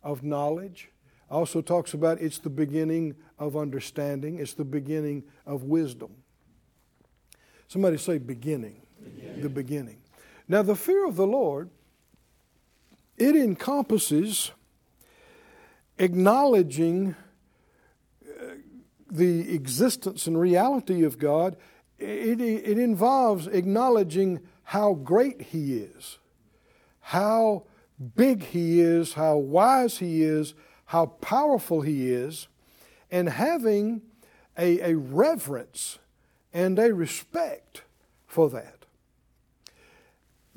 of 0.03 0.23
knowledge. 0.23 0.91
Also 1.31 1.61
talks 1.61 1.93
about 1.93 2.21
it's 2.21 2.39
the 2.39 2.51
beginning 2.51 3.15
of 3.39 3.57
understanding, 3.57 4.39
it's 4.39 4.55
the 4.55 4.65
beginning 4.65 5.25
of 5.47 5.65
wisdom. 5.65 6.11
Somebody 7.69 7.99
say 7.99 8.17
beginning. 8.19 8.81
beginning. 9.05 9.43
The 9.43 9.49
beginning. 9.49 9.99
Now, 10.49 10.63
the 10.63 10.75
fear 10.75 11.07
of 11.07 11.17
the 11.17 11.27
Lord 11.27 11.69
it 13.19 13.37
encompasses 13.37 14.53
acknowledging 15.99 17.17
uh, 18.25 18.45
the 19.11 19.53
existence 19.55 20.27
and 20.27 20.41
reality 20.41 21.05
of 21.05 21.19
God. 21.19 21.57
It, 21.99 22.41
it 22.41 22.79
involves 22.79 23.49
acknowledging 23.49 24.41
how 24.63 24.95
great 24.95 25.43
He 25.43 25.79
is, 25.79 26.19
how 27.01 27.65
big 28.15 28.45
He 28.45 28.81
is, 28.81 29.15
how 29.15 29.37
wise 29.37 29.99
He 29.99 30.23
is, 30.23 30.55
how 30.87 31.07
powerful 31.07 31.81
He 31.81 32.11
is, 32.13 32.47
and 33.11 33.29
having 33.29 34.03
a, 34.57 34.93
a 34.93 34.97
reverence 34.97 35.99
and 36.53 36.79
a 36.79 36.95
respect 36.95 37.83
for 38.27 38.49
that. 38.51 38.78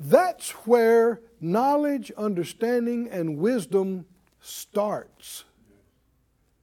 That's 0.04 0.50
where 0.66 1.20
knowledge, 1.40 2.10
understanding, 2.18 3.08
and 3.08 3.38
wisdom 3.38 4.06
starts. 4.40 5.44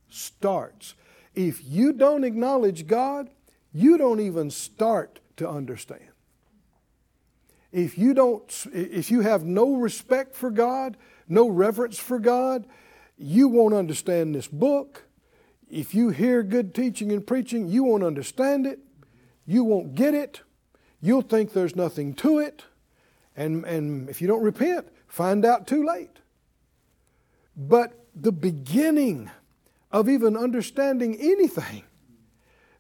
Starts. 0.10 0.96
If 1.36 1.64
you 1.66 1.94
don't 1.94 2.26
acknowledge 2.26 2.86
God, 2.86 3.30
you 3.72 3.98
don't 3.98 4.20
even 4.20 4.52
start 4.52 5.22
to 5.38 5.48
understand. 5.50 6.02
If 7.72 7.98
you 7.98 8.14
don't 8.14 8.44
if 8.74 9.10
you 9.10 9.22
have 9.22 9.46
no 9.46 9.76
respect 9.76 10.36
for 10.36 10.52
God, 10.52 10.98
no 11.30 11.48
reverence 11.48 11.98
for 11.98 12.20
God, 12.20 12.66
you 13.18 13.48
won't 13.48 13.74
understand 13.74 14.36
this 14.36 14.48
book. 14.48 15.06
If 15.70 15.94
you 15.94 16.10
hear 16.10 16.44
good 16.44 16.76
teaching 16.76 17.12
and 17.12 17.26
preaching, 17.26 17.70
you 17.70 17.84
won't 17.84 18.04
understand 18.04 18.66
it. 18.66 18.80
You 19.46 19.64
won't 19.64 19.96
get 19.96 20.14
it. 20.14 20.42
You'll 21.00 21.22
think 21.22 21.54
there's 21.54 21.76
nothing 21.76 22.16
to 22.16 22.40
it 22.40 22.66
And, 23.40 23.64
and 23.64 24.10
if 24.10 24.22
you 24.22 24.28
don't 24.28 24.44
repent, 24.44 24.90
find 25.08 25.46
out 25.46 25.66
too 25.66 25.86
late. 25.86 26.20
But 27.56 27.94
the 28.14 28.34
beginning 28.34 29.32
of 29.94 30.10
even 30.10 30.36
understanding 30.36 31.16
anything, 31.18 31.84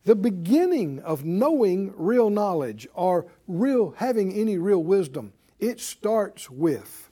the 0.03 0.15
beginning 0.15 0.99
of 0.99 1.23
knowing 1.23 1.93
real 1.95 2.29
knowledge 2.29 2.89
or 2.93 3.27
real 3.47 3.93
having 3.97 4.33
any 4.33 4.57
real 4.57 4.83
wisdom, 4.83 5.31
it 5.59 5.79
starts 5.79 6.49
with 6.49 7.09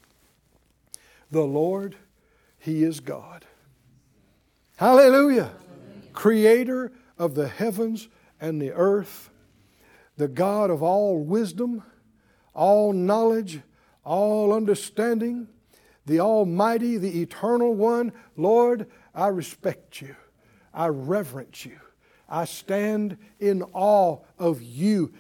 the 1.32 1.44
Lord, 1.44 1.96
He 2.60 2.84
is 2.84 3.00
God. 3.00 3.46
Hallelujah. 4.76 5.52
Creator 6.12 6.92
of 7.18 7.36
the 7.36 7.48
heavens 7.48 8.10
and 8.42 8.62
the 8.62 8.74
earth, 8.74 9.30
the 10.18 10.28
God 10.28 10.70
of 10.70 10.84
all 10.84 11.18
wisdom, 11.24 11.84
all 12.58 12.92
knowledge, 12.92 13.62
all 14.04 14.52
understanding, 14.52 15.48
the 16.06 16.20
Almighty, 16.20 16.98
the 16.98 17.22
Eternal 17.22 17.74
One. 17.76 18.12
Lord, 18.36 18.88
I 19.14 19.28
respect 19.28 20.02
you. 20.02 20.16
I 20.74 20.88
reverence 20.88 21.66
you. 21.66 21.80
I 22.28 22.46
stand 22.46 23.18
in 23.40 23.64
awe 23.74 24.20
of 24.38 24.62
you. 24.62 25.14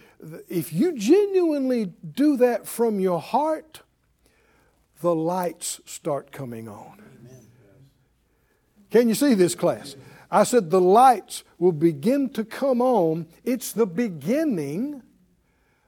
If 0.49 0.73
you 0.73 0.97
genuinely 0.97 1.85
do 1.85 2.35
that 2.37 2.67
from 2.67 2.99
your 2.99 3.21
heart, 3.21 3.81
the 5.01 5.15
lights 5.15 5.79
start 5.85 6.31
coming 6.31 6.67
on. 6.67 7.01
Can 8.89 9.09
you 9.09 9.15
see 9.15 9.35
this 9.35 9.55
class? 9.55 9.95
I 10.31 10.43
said 10.43 10.69
the 10.69 10.81
lights 10.81 11.43
will 11.59 11.71
begin 11.71 12.29
to 12.31 12.43
come 12.43 12.81
on. 12.81 13.27
It's 13.43 13.71
the 13.71 13.85
beginning 13.85 15.03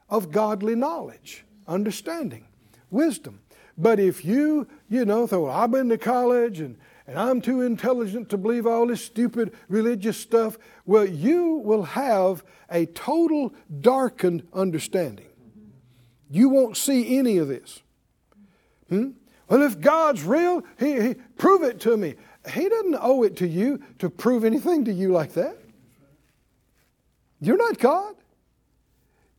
of 0.10 0.32
godly 0.32 0.76
knowledge, 0.76 1.46
understanding, 1.68 2.46
wisdom. 2.90 3.40
But 3.78 4.00
if 4.00 4.26
you, 4.26 4.68
you 4.90 5.06
know, 5.06 5.26
thought, 5.26 5.44
well, 5.44 5.56
I've 5.56 5.72
been 5.72 5.90
to 5.90 5.98
college 5.98 6.60
and, 6.60 6.78
and 7.08 7.18
I'm 7.18 7.42
too 7.42 7.62
intelligent 7.62 8.30
to 8.30 8.38
believe 8.38 8.68
all 8.68 8.88
this 8.88 9.04
stupid 9.04 9.54
religious 9.70 10.18
stuff, 10.18 10.58
well, 10.86 11.06
you 11.06 11.62
will 11.64 11.84
have 11.84 12.44
a 12.70 12.88
total 12.88 13.54
darkened 13.80 14.46
understanding. 14.54 15.28
You 16.30 16.50
won't 16.50 16.76
see 16.78 17.18
any 17.18 17.38
of 17.38 17.48
this. 17.48 17.82
Hmm? 18.90 19.12
Well, 19.48 19.64
if 19.64 19.80
God's 19.80 20.24
real, 20.24 20.64
he, 20.78 21.02
he, 21.02 21.16
prove 21.38 21.64
it 21.64 21.80
to 21.82 21.98
me. 21.98 22.16
He 22.52 22.70
doesn't 22.70 22.98
owe 23.00 23.24
it 23.24 23.36
to 23.38 23.48
you 23.48 23.82
to 24.00 24.10
prove 24.10 24.44
anything 24.44 24.86
to 24.86 24.94
you 24.94 25.12
like 25.12 25.34
that. 25.34 25.58
You're 27.42 27.58
not 27.58 27.80
God. 27.80 28.16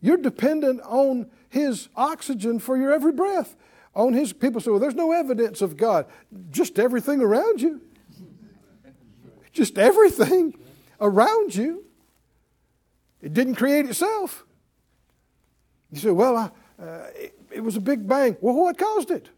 You're 0.00 0.16
dependent 0.16 0.80
on 0.82 1.30
His 1.48 1.88
oxygen 1.96 2.58
for 2.58 2.76
your 2.76 2.92
every 2.92 3.12
breath. 3.12 3.56
On 3.94 4.12
His 4.12 4.32
people 4.32 4.60
say, 4.60 4.70
well, 4.70 4.80
there's 4.80 4.94
no 4.94 5.12
evidence 5.12 5.62
of 5.62 5.76
God. 5.76 6.06
Just 6.50 6.78
everything 6.78 7.20
around 7.20 7.60
you. 7.60 7.80
Just 9.52 9.78
everything 9.78 10.54
around 11.00 11.54
you. 11.54 11.84
It 13.20 13.34
didn't 13.34 13.56
create 13.56 13.86
itself. 13.86 14.44
You 15.90 16.00
say, 16.00 16.10
well, 16.10 16.52
uh, 16.80 17.06
it, 17.14 17.38
it 17.50 17.60
was 17.60 17.76
a 17.76 17.80
big 17.80 18.08
bang. 18.08 18.36
Well, 18.40 18.54
what 18.54 18.78
caused 18.78 19.10
it? 19.10 19.28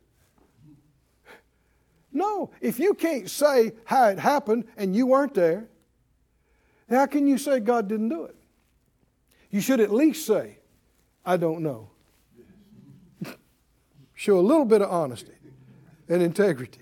No, 2.12 2.50
if 2.61 2.78
you 2.78 2.92
can't 2.95 3.28
say 3.28 3.73
how 3.87 4.09
it 4.09 4.19
happened 4.19 4.66
and 4.76 4.95
you 4.95 5.07
weren't 5.07 5.35
there, 5.35 5.69
how 6.90 7.07
can 7.07 7.26
you 7.26 7.38
say 7.38 7.59
God 7.59 7.88
didn't 7.88 8.11
do 8.11 8.25
it? 8.25 8.37
You 9.53 9.61
should 9.61 9.79
at 9.79 9.93
least 9.93 10.27
say, 10.27 10.59
I 11.25 11.37
don't 11.37 11.61
know. 11.61 11.91
Show 14.15 14.39
a 14.39 14.41
little 14.41 14.65
bit 14.65 14.83
of 14.83 14.91
honesty 14.91 15.35
and 16.09 16.23
integrity. 16.23 16.81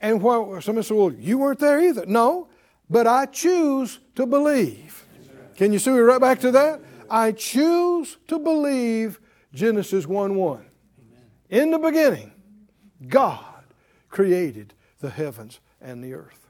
And 0.00 0.22
while 0.22 0.60
somebody 0.60 0.86
said, 0.86 0.96
Well, 0.96 1.12
you 1.12 1.38
weren't 1.38 1.58
there 1.58 1.80
either. 1.80 2.04
No, 2.06 2.48
but 2.90 3.06
I 3.06 3.26
choose 3.26 3.98
to 4.14 4.26
believe. 4.26 5.06
Can 5.56 5.72
you 5.72 5.78
see 5.78 5.90
me 5.90 5.98
right 5.98 6.20
back 6.20 6.40
to 6.40 6.50
that? 6.52 6.80
I 7.10 7.32
choose 7.32 8.18
to 8.28 8.38
believe 8.38 9.18
Genesis 9.54 10.06
1 10.06 10.34
1. 10.34 10.64
In 11.48 11.70
the 11.70 11.78
beginning, 11.78 12.32
God 13.08 13.64
created 14.10 14.74
the 15.00 15.10
heavens 15.10 15.60
and 15.80 16.04
the 16.04 16.12
earth. 16.14 16.48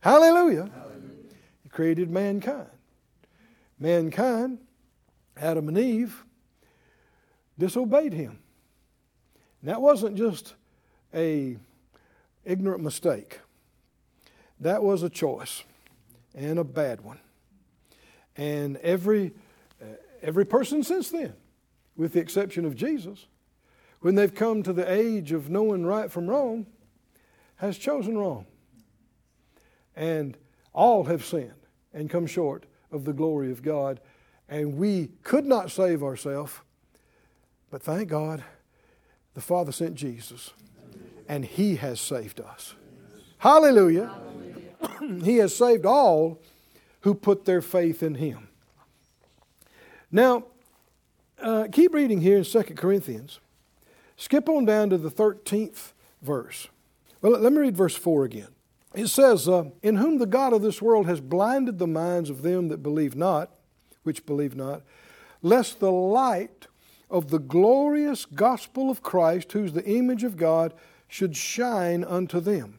Hallelujah. 0.00 0.70
Hallelujah. 0.72 1.34
He 1.62 1.68
created 1.68 2.10
mankind. 2.10 2.68
Mankind, 3.80 4.58
Adam 5.36 5.68
and 5.68 5.78
Eve, 5.78 6.24
disobeyed 7.58 8.12
him. 8.12 8.38
And 9.60 9.70
that 9.70 9.80
wasn't 9.80 10.16
just 10.16 10.54
a 11.14 11.56
ignorant 12.44 12.82
mistake. 12.82 13.40
That 14.60 14.82
was 14.82 15.02
a 15.02 15.10
choice 15.10 15.64
and 16.34 16.58
a 16.58 16.64
bad 16.64 17.00
one. 17.00 17.18
And 18.36 18.76
every 18.78 19.32
uh, 19.80 19.96
every 20.22 20.44
person 20.44 20.82
since 20.82 21.10
then, 21.10 21.32
with 21.96 22.12
the 22.12 22.20
exception 22.20 22.64
of 22.64 22.76
Jesus, 22.76 23.26
when 24.00 24.14
they've 24.14 24.34
come 24.34 24.62
to 24.62 24.72
the 24.72 24.90
age 24.90 25.32
of 25.32 25.48
knowing 25.48 25.84
right 25.84 26.10
from 26.10 26.28
wrong, 26.28 26.66
has 27.56 27.78
chosen 27.78 28.16
wrong. 28.16 28.46
And 29.96 30.36
all 30.72 31.04
have 31.04 31.24
sinned 31.24 31.52
and 31.92 32.08
come 32.08 32.26
short 32.26 32.64
of 32.92 33.04
the 33.04 33.12
glory 33.12 33.50
of 33.50 33.62
God. 33.62 34.00
And 34.48 34.76
we 34.76 35.10
could 35.22 35.46
not 35.46 35.70
save 35.70 36.02
ourselves, 36.02 36.54
but 37.70 37.82
thank 37.82 38.08
God 38.08 38.42
the 39.34 39.40
Father 39.40 39.72
sent 39.72 39.94
Jesus, 39.94 40.50
and 41.28 41.44
He 41.44 41.76
has 41.76 42.00
saved 42.00 42.40
us. 42.40 42.74
Hallelujah. 43.38 44.12
Hallelujah. 44.80 45.24
he 45.24 45.36
has 45.36 45.54
saved 45.54 45.86
all 45.86 46.40
who 47.02 47.14
put 47.14 47.44
their 47.44 47.62
faith 47.62 48.02
in 48.02 48.16
Him. 48.16 48.48
Now, 50.10 50.44
uh, 51.40 51.68
keep 51.70 51.94
reading 51.94 52.20
here 52.20 52.38
in 52.38 52.44
2 52.44 52.62
Corinthians. 52.74 53.38
Skip 54.16 54.48
on 54.48 54.64
down 54.64 54.90
to 54.90 54.98
the 54.98 55.10
13th 55.10 55.92
verse. 56.20 56.68
Well, 57.22 57.32
let 57.32 57.52
me 57.52 57.60
read 57.60 57.76
verse 57.76 57.96
4 57.96 58.24
again. 58.24 58.48
It 58.94 59.06
says, 59.06 59.48
uh, 59.48 59.64
In 59.82 59.96
whom 59.96 60.18
the 60.18 60.26
God 60.26 60.52
of 60.52 60.62
this 60.62 60.82
world 60.82 61.06
has 61.06 61.20
blinded 61.20 61.78
the 61.78 61.86
minds 61.86 62.30
of 62.30 62.42
them 62.42 62.68
that 62.68 62.82
believe 62.82 63.14
not, 63.14 63.50
which 64.02 64.26
believe 64.26 64.56
not, 64.56 64.82
lest 65.42 65.80
the 65.80 65.92
light 65.92 66.66
of 67.08 67.30
the 67.30 67.38
glorious 67.38 68.24
gospel 68.24 68.90
of 68.90 69.02
Christ, 69.02 69.52
who's 69.52 69.72
the 69.72 69.84
image 69.84 70.24
of 70.24 70.36
God, 70.36 70.74
should 71.08 71.36
shine 71.36 72.04
unto 72.04 72.40
them. 72.40 72.78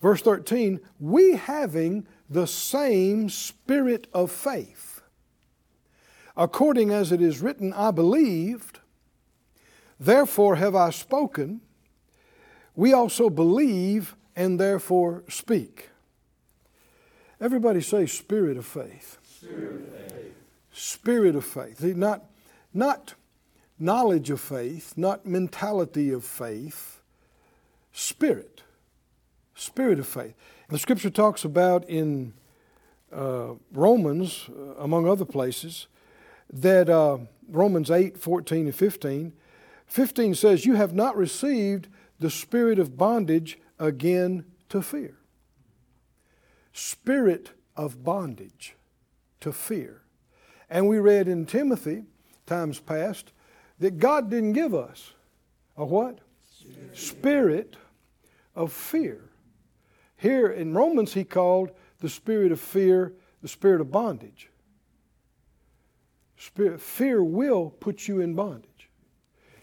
Verse 0.00 0.20
13, 0.22 0.80
we 1.00 1.36
having 1.36 2.06
the 2.28 2.46
same 2.46 3.28
spirit 3.28 4.06
of 4.12 4.30
faith, 4.30 5.02
according 6.36 6.90
as 6.90 7.12
it 7.12 7.22
is 7.22 7.40
written, 7.40 7.72
I 7.72 7.90
believed, 7.90 8.80
Therefore 9.98 10.56
have 10.56 10.74
I 10.74 10.90
spoken. 10.90 11.60
We 12.74 12.92
also 12.92 13.30
believe 13.30 14.16
and 14.36 14.58
therefore 14.58 15.24
speak. 15.28 15.90
Everybody 17.40 17.80
say 17.80 18.06
spirit 18.06 18.56
of 18.56 18.66
faith. 18.66 19.18
Spirit 19.22 19.82
of 19.82 20.10
faith. 20.10 20.34
Spirit 20.72 21.36
of 21.36 21.44
faith. 21.44 21.82
Not, 21.82 22.24
not 22.72 23.14
knowledge 23.78 24.30
of 24.30 24.40
faith, 24.40 24.94
not 24.96 25.26
mentality 25.26 26.10
of 26.10 26.24
faith. 26.24 27.00
Spirit. 27.92 28.62
Spirit 29.54 29.98
of 29.98 30.06
faith. 30.06 30.34
The 30.68 30.78
scripture 30.78 31.10
talks 31.10 31.44
about 31.44 31.88
in 31.88 32.32
uh, 33.12 33.54
Romans, 33.72 34.48
uh, 34.50 34.82
among 34.82 35.08
other 35.08 35.24
places, 35.24 35.86
that 36.52 36.88
uh, 36.88 37.18
Romans 37.48 37.90
8, 37.90 38.18
14, 38.18 38.66
and 38.66 38.74
15 38.74 39.32
15 39.86 40.34
says, 40.34 40.66
You 40.66 40.74
have 40.74 40.92
not 40.92 41.16
received 41.16 41.88
the 42.18 42.30
spirit 42.30 42.78
of 42.78 42.96
bondage 42.96 43.58
again 43.78 44.44
to 44.68 44.82
fear. 44.82 45.16
Spirit 46.72 47.50
of 47.76 48.04
bondage 48.04 48.74
to 49.40 49.52
fear. 49.52 50.02
And 50.70 50.88
we 50.88 50.98
read 50.98 51.28
in 51.28 51.46
Timothy, 51.46 52.04
times 52.46 52.80
past, 52.80 53.32
that 53.78 53.98
God 53.98 54.30
didn't 54.30 54.52
give 54.52 54.74
us 54.74 55.12
a 55.76 55.84
what? 55.84 56.18
Spirit, 56.48 56.96
spirit 56.96 57.76
of 58.54 58.72
fear. 58.72 59.30
Here 60.16 60.48
in 60.48 60.74
Romans, 60.74 61.14
he 61.14 61.24
called 61.24 61.70
the 62.00 62.08
spirit 62.08 62.52
of 62.52 62.60
fear 62.60 63.12
the 63.44 63.48
spirit 63.48 63.82
of 63.82 63.90
bondage. 63.90 64.48
Spirit, 66.38 66.80
fear 66.80 67.22
will 67.22 67.68
put 67.78 68.08
you 68.08 68.18
in 68.18 68.32
bondage. 68.32 68.88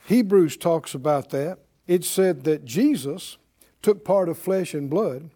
Hebrews 0.05 0.55
talks 0.55 0.93
about 0.93 1.31
that. 1.31 1.57
It 1.87 2.05
said 2.05 2.43
that 2.43 2.63
Jesus 2.63 3.37
took 3.81 4.03
part 4.03 4.29
of 4.29 4.37
flesh 4.37 4.73
and 4.73 4.89
blood, 4.89 5.29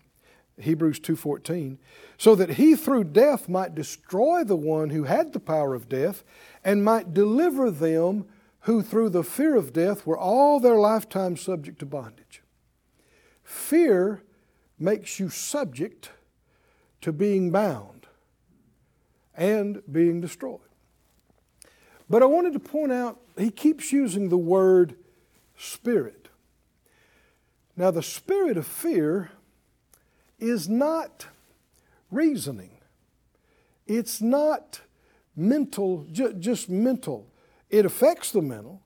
Hebrews 0.60 1.00
2:14, 1.00 1.80
so 2.18 2.36
that 2.36 2.52
he 2.52 2.76
through 2.76 3.06
death 3.06 3.50
might 3.50 3.76
destroy 3.76 4.44
the 4.44 4.56
one 4.56 4.92
who 4.92 5.04
had 5.04 5.34
the 5.34 5.40
power 5.40 5.74
of 5.74 5.90
death 5.90 6.24
and 6.64 6.84
might 6.84 7.14
deliver 7.14 7.70
them 7.70 8.26
who 8.62 8.82
through 8.82 9.10
the 9.10 9.24
fear 9.24 9.56
of 9.56 9.74
death 9.74 10.06
were 10.06 10.18
all 10.18 10.60
their 10.60 10.76
lifetime 10.76 11.38
subject 11.38 11.80
to 11.80 11.86
bondage. 11.86 12.42
Fear 13.44 14.24
makes 14.80 15.20
you 15.20 15.30
subject 15.30 16.10
to 17.02 17.14
being 17.14 17.52
bound 17.52 18.08
and 19.36 19.82
being 19.92 20.22
destroyed. 20.22 20.60
But 22.10 22.24
I 22.24 22.26
wanted 22.26 22.54
to 22.54 22.60
point 22.60 22.92
out, 22.92 23.20
he 23.38 23.52
keeps 23.52 23.92
using 23.92 24.30
the 24.30 24.38
word 24.38 24.96
spirit. 25.58 26.25
Now, 27.78 27.92
the 27.92 28.04
spirit 28.04 28.58
of 28.58 28.66
fear 28.66 29.32
is 30.40 30.70
not 30.70 31.28
reasoning, 32.12 32.72
it's 33.88 34.22
not 34.22 34.82
mental, 35.36 36.06
ju- 36.12 36.34
just 36.34 36.70
mental. 36.70 37.28
It 37.70 37.86
affects 37.86 38.32
the 38.32 38.42
mental. 38.42 38.82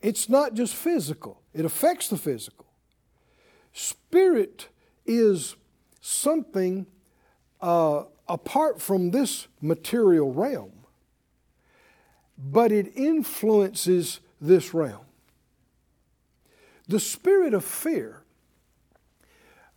It's 0.00 0.28
not 0.28 0.54
just 0.54 0.74
physical, 0.74 1.42
it 1.52 1.64
affects 1.64 2.08
the 2.08 2.16
physical. 2.16 2.66
Spirit 3.72 4.68
is 5.06 5.56
something 6.00 6.86
uh, 7.60 8.04
apart 8.28 8.80
from 8.80 9.10
this 9.10 9.46
material 9.60 10.32
realm, 10.32 10.72
but 12.38 12.72
it 12.72 12.96
influences 12.96 14.20
this 14.40 14.72
realm. 14.72 15.04
The 16.90 16.98
spirit 16.98 17.54
of 17.54 17.64
fear 17.64 18.24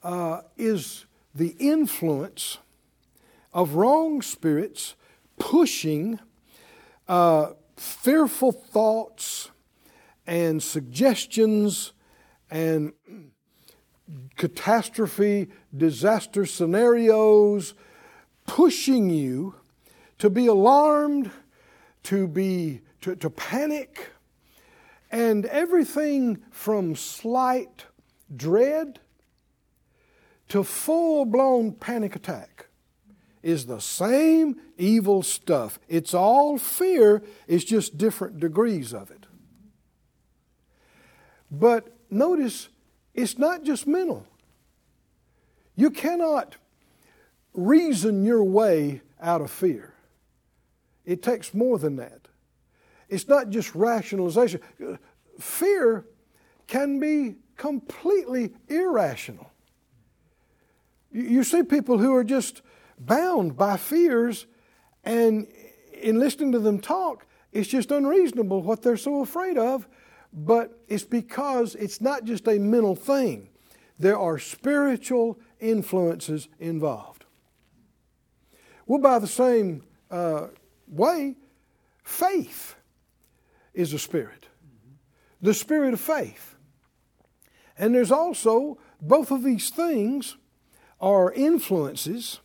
uh, 0.02 0.42
is 0.58 1.06
the 1.36 1.56
influence 1.60 2.58
of 3.54 3.76
wrong 3.76 4.24
spirits 4.24 4.96
pushing 5.38 6.20
uh, 7.08 7.52
fearful 7.78 8.52
thoughts 8.52 9.52
and 10.26 10.64
suggestions 10.64 11.94
and 12.50 12.94
catastrophe, 14.36 15.50
disaster 15.78 16.48
scenarios, 16.48 17.76
pushing 18.48 19.12
you 19.12 19.54
to 20.18 20.32
be 20.32 20.48
alarmed, 20.48 21.30
to 22.06 22.28
be 22.28 22.82
to, 23.02 23.16
to 23.18 23.30
panic, 23.30 24.13
and 25.14 25.46
everything 25.46 26.42
from 26.50 26.96
slight 26.96 27.86
dread 28.36 29.00
to 30.50 30.64
full 30.64 31.24
blown 31.24 31.72
panic 31.72 32.16
attack 32.16 32.66
is 33.44 33.68
the 33.68 33.80
same 33.80 34.60
evil 34.76 35.22
stuff. 35.22 35.78
It's 35.88 36.16
all 36.16 36.58
fear, 36.58 37.22
it's 37.48 37.64
just 37.64 37.96
different 37.96 38.40
degrees 38.40 38.92
of 38.92 39.12
it. 39.12 39.28
But 41.52 41.96
notice, 42.10 42.70
it's 43.14 43.38
not 43.38 43.64
just 43.64 43.86
mental. 43.86 44.26
You 45.76 45.92
cannot 45.92 46.56
reason 47.54 48.26
your 48.26 48.44
way 48.44 49.02
out 49.22 49.42
of 49.42 49.52
fear, 49.52 49.94
it 51.06 51.22
takes 51.22 51.54
more 51.54 51.78
than 51.78 51.98
that. 51.98 52.23
It's 53.10 53.28
not 53.28 53.50
just 53.50 53.76
rationalization. 53.76 54.62
Fear 55.40 56.06
can 56.68 57.00
be 57.00 57.36
completely 57.58 58.54
irrational. 58.68 59.52
You 61.12 61.44
see 61.44 61.64
people 61.64 61.98
who 61.98 62.14
are 62.16 62.24
just 62.24 62.62
bound 62.98 63.56
by 63.56 63.78
fears, 63.78 64.48
and 65.04 65.48
in 66.02 66.20
listening 66.20 66.52
to 66.54 66.60
them 66.60 66.80
talk, 66.80 67.26
it's 67.52 67.68
just 67.68 67.92
unreasonable 67.92 68.62
what 68.62 68.82
they're 68.82 68.98
so 68.98 69.22
afraid 69.22 69.58
of. 69.58 69.88
But 70.32 70.80
it's 70.88 71.04
because 71.04 71.76
it's 71.76 72.02
not 72.02 72.24
just 72.24 72.48
a 72.48 72.58
mental 72.58 72.96
thing, 72.96 73.50
there 74.00 74.18
are 74.18 74.40
spiritual 74.40 75.40
influences 75.60 76.48
involved. 76.60 77.26
Well, 78.88 79.00
by 79.00 79.20
the 79.20 79.28
same 79.28 79.84
uh, 80.10 80.48
way, 80.88 81.36
faith 82.04 82.76
is 83.74 83.94
a 83.94 84.00
spirit, 84.00 84.48
the 85.42 85.54
spirit 85.54 85.94
of 85.94 86.00
faith. 86.00 86.56
And 87.78 87.96
there's 87.96 88.12
also 88.12 88.78
both 89.02 89.32
of 89.32 89.44
these 89.44 89.70
things 89.70 90.38
are 91.00 91.32
influences 91.34 92.40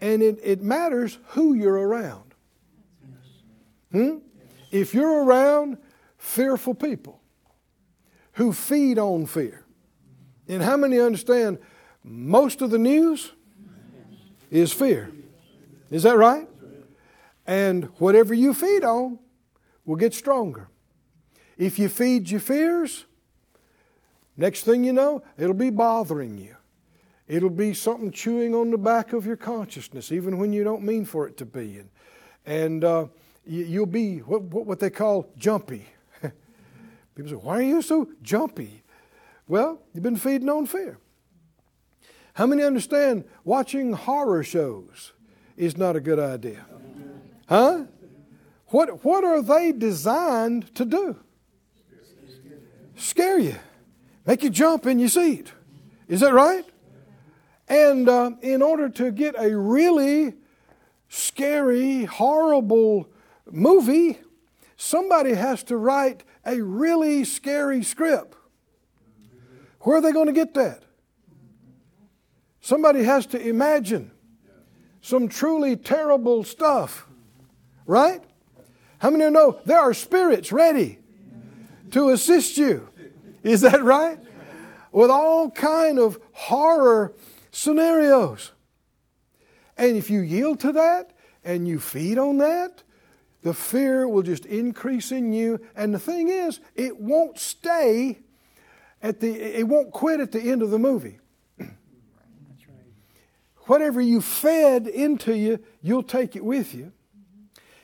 and 0.00 0.20
it, 0.20 0.38
it 0.42 0.60
matters 0.60 1.18
who 1.28 1.54
you're 1.54 1.78
around. 1.88 2.34
Hmm? 3.92 4.18
If 4.72 4.94
you're 4.94 5.24
around 5.24 5.78
fearful 6.18 6.74
people 6.74 7.20
who 8.32 8.52
feed 8.52 8.98
on 8.98 9.26
fear, 9.26 9.64
and 10.48 10.62
how 10.62 10.76
many 10.76 10.98
understand 10.98 11.58
most 12.02 12.62
of 12.62 12.70
the 12.70 12.78
news 12.78 13.32
is 14.50 14.72
fear? 14.72 15.10
Is 15.90 16.02
that 16.02 16.16
right? 16.16 16.48
And 17.46 17.84
whatever 17.98 18.34
you 18.34 18.54
feed 18.54 18.84
on 18.84 19.18
will 19.84 19.96
get 19.96 20.14
stronger. 20.14 20.68
If 21.56 21.78
you 21.78 21.88
feed 21.88 22.30
your 22.30 22.40
fears, 22.40 23.04
next 24.36 24.62
thing 24.64 24.84
you 24.84 24.92
know, 24.92 25.22
it'll 25.36 25.54
be 25.54 25.70
bothering 25.70 26.38
you. 26.38 26.56
It'll 27.28 27.50
be 27.50 27.72
something 27.72 28.10
chewing 28.10 28.54
on 28.54 28.70
the 28.70 28.78
back 28.78 29.12
of 29.12 29.24
your 29.24 29.36
consciousness, 29.36 30.12
even 30.12 30.38
when 30.38 30.52
you 30.52 30.64
don't 30.64 30.82
mean 30.82 31.04
for 31.04 31.26
it 31.26 31.36
to 31.38 31.46
be. 31.46 31.78
And, 31.78 31.90
and 32.44 32.84
uh, 32.84 33.06
you, 33.46 33.80
will 33.80 33.86
be 33.86 34.18
what, 34.18 34.42
what 34.42 34.80
they 34.80 34.90
call 34.90 35.28
jumpy. 35.36 35.86
People 37.14 37.30
say, 37.30 37.36
Why 37.36 37.58
are 37.58 37.62
you 37.62 37.82
so 37.82 38.08
jumpy? 38.22 38.82
Well, 39.48 39.80
you've 39.92 40.02
been 40.02 40.16
feeding 40.16 40.48
on 40.48 40.66
fear. 40.66 40.98
How 42.34 42.46
many 42.46 42.62
understand 42.62 43.24
watching 43.44 43.92
horror 43.92 44.42
shows 44.42 45.12
is 45.56 45.76
not 45.76 45.96
a 45.96 46.00
good 46.00 46.18
idea? 46.18 46.64
Huh? 47.48 47.84
What, 48.72 49.04
what 49.04 49.22
are 49.22 49.42
they 49.42 49.70
designed 49.72 50.74
to 50.76 50.86
do? 50.86 51.18
Scare 52.96 53.38
you, 53.38 53.56
make 54.26 54.42
you 54.42 54.48
jump 54.48 54.86
in 54.86 54.98
your 54.98 55.10
seat. 55.10 55.52
Is 56.08 56.20
that 56.20 56.32
right? 56.32 56.64
And 57.68 58.08
uh, 58.08 58.30
in 58.40 58.62
order 58.62 58.88
to 58.88 59.12
get 59.12 59.34
a 59.36 59.54
really 59.54 60.32
scary, 61.10 62.04
horrible 62.04 63.10
movie, 63.50 64.18
somebody 64.78 65.34
has 65.34 65.62
to 65.64 65.76
write 65.76 66.24
a 66.46 66.62
really 66.62 67.24
scary 67.24 67.82
script. 67.82 68.38
Where 69.80 69.98
are 69.98 70.00
they 70.00 70.12
going 70.12 70.28
to 70.28 70.32
get 70.32 70.54
that? 70.54 70.82
Somebody 72.62 73.02
has 73.04 73.26
to 73.26 73.48
imagine 73.48 74.12
some 75.02 75.28
truly 75.28 75.76
terrible 75.76 76.42
stuff, 76.42 77.06
right? 77.84 78.22
How 79.02 79.10
many 79.10 79.28
know 79.30 79.58
there 79.64 79.80
are 79.80 79.94
spirits 79.94 80.52
ready 80.52 81.00
to 81.90 82.10
assist 82.10 82.56
you? 82.56 82.88
Is 83.42 83.62
that 83.62 83.82
right? 83.82 84.16
With 84.92 85.10
all 85.10 85.50
kind 85.50 85.98
of 85.98 86.20
horror 86.30 87.12
scenarios. 87.50 88.52
And 89.76 89.96
if 89.96 90.08
you 90.08 90.20
yield 90.20 90.60
to 90.60 90.70
that 90.74 91.14
and 91.42 91.66
you 91.66 91.80
feed 91.80 92.16
on 92.16 92.38
that, 92.38 92.84
the 93.42 93.52
fear 93.52 94.06
will 94.06 94.22
just 94.22 94.46
increase 94.46 95.10
in 95.10 95.32
you. 95.32 95.58
And 95.74 95.92
the 95.92 95.98
thing 95.98 96.28
is, 96.28 96.60
it 96.76 97.00
won't 97.00 97.40
stay 97.40 98.20
at 99.02 99.18
the, 99.18 99.32
it 99.32 99.66
won't 99.66 99.90
quit 99.90 100.20
at 100.20 100.30
the 100.30 100.40
end 100.40 100.62
of 100.62 100.70
the 100.70 100.78
movie. 100.78 101.18
Whatever 103.66 104.00
you 104.00 104.20
fed 104.20 104.86
into 104.86 105.36
you, 105.36 105.58
you'll 105.82 106.04
take 106.04 106.36
it 106.36 106.44
with 106.44 106.72
you. 106.72 106.92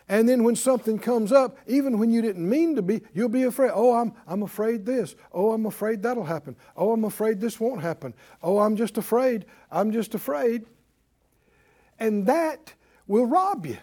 And 0.09 0.27
then 0.27 0.42
when 0.42 0.57
something 0.57 0.99
comes 0.99 1.33
up, 1.33 1.59
even 1.66 1.99
when 1.99 2.11
you 2.11 2.23
didn't 2.23 2.49
mean 2.49 2.77
to 2.77 2.83
be, 2.83 3.03
you'll 3.12 3.29
be 3.29 3.42
afraid. 3.42 3.73
Oh, 3.75 3.94
I'm, 3.94 4.14
I'm 4.27 4.42
afraid 4.42 4.87
this. 4.87 5.14
Oh, 5.33 5.53
I'm 5.53 5.66
afraid 5.66 6.03
that'll 6.03 6.25
happen. 6.25 6.57
Oh, 6.77 6.92
I'm 6.92 7.05
afraid 7.05 7.40
this 7.40 7.61
won't 7.61 7.83
happen. 7.83 8.14
Oh, 8.42 8.59
I'm 8.59 8.77
just 8.77 8.97
afraid. 8.97 9.44
I'm 9.71 9.92
just 9.92 10.14
afraid. 10.14 10.64
And 11.99 12.27
that 12.27 12.73
will 13.07 13.27
rob 13.27 13.66
you. 13.66 13.77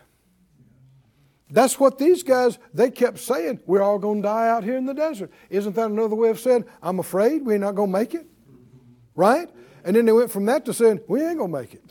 That's 1.51 1.79
what 1.79 1.99
these 1.99 2.23
guys, 2.23 2.57
they 2.73 2.89
kept 2.89 3.19
saying, 3.19 3.59
we're 3.67 3.83
all 3.83 3.99
going 3.99 4.23
to 4.23 4.27
die 4.27 4.49
out 4.49 4.63
here 4.63 4.77
in 4.77 4.87
the 4.87 4.95
desert. 4.95 5.31
Isn't 5.51 5.75
that 5.75 5.91
another 5.91 6.15
way 6.15 6.29
of 6.29 6.39
saying, 6.39 6.65
I'm 6.81 6.97
afraid 6.97 7.45
we're 7.45 7.59
not 7.59 7.75
going 7.75 7.91
to 7.91 7.99
make 7.99 8.15
it? 8.15 8.25
Right? 9.15 9.47
And 9.83 9.95
then 9.95 10.05
they 10.05 10.11
went 10.11 10.31
from 10.31 10.45
that 10.47 10.65
to 10.65 10.73
saying, 10.73 11.01
we 11.07 11.23
ain't 11.23 11.37
going 11.37 11.51
to 11.51 11.61
make 11.61 11.75
it. 11.75 11.83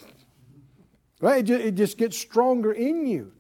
Right? 1.21 1.49
It 1.49 1.77
just 1.77 1.99
gets 1.99 2.19
stronger 2.19 2.73
in 2.73 3.07
you. 3.07 3.31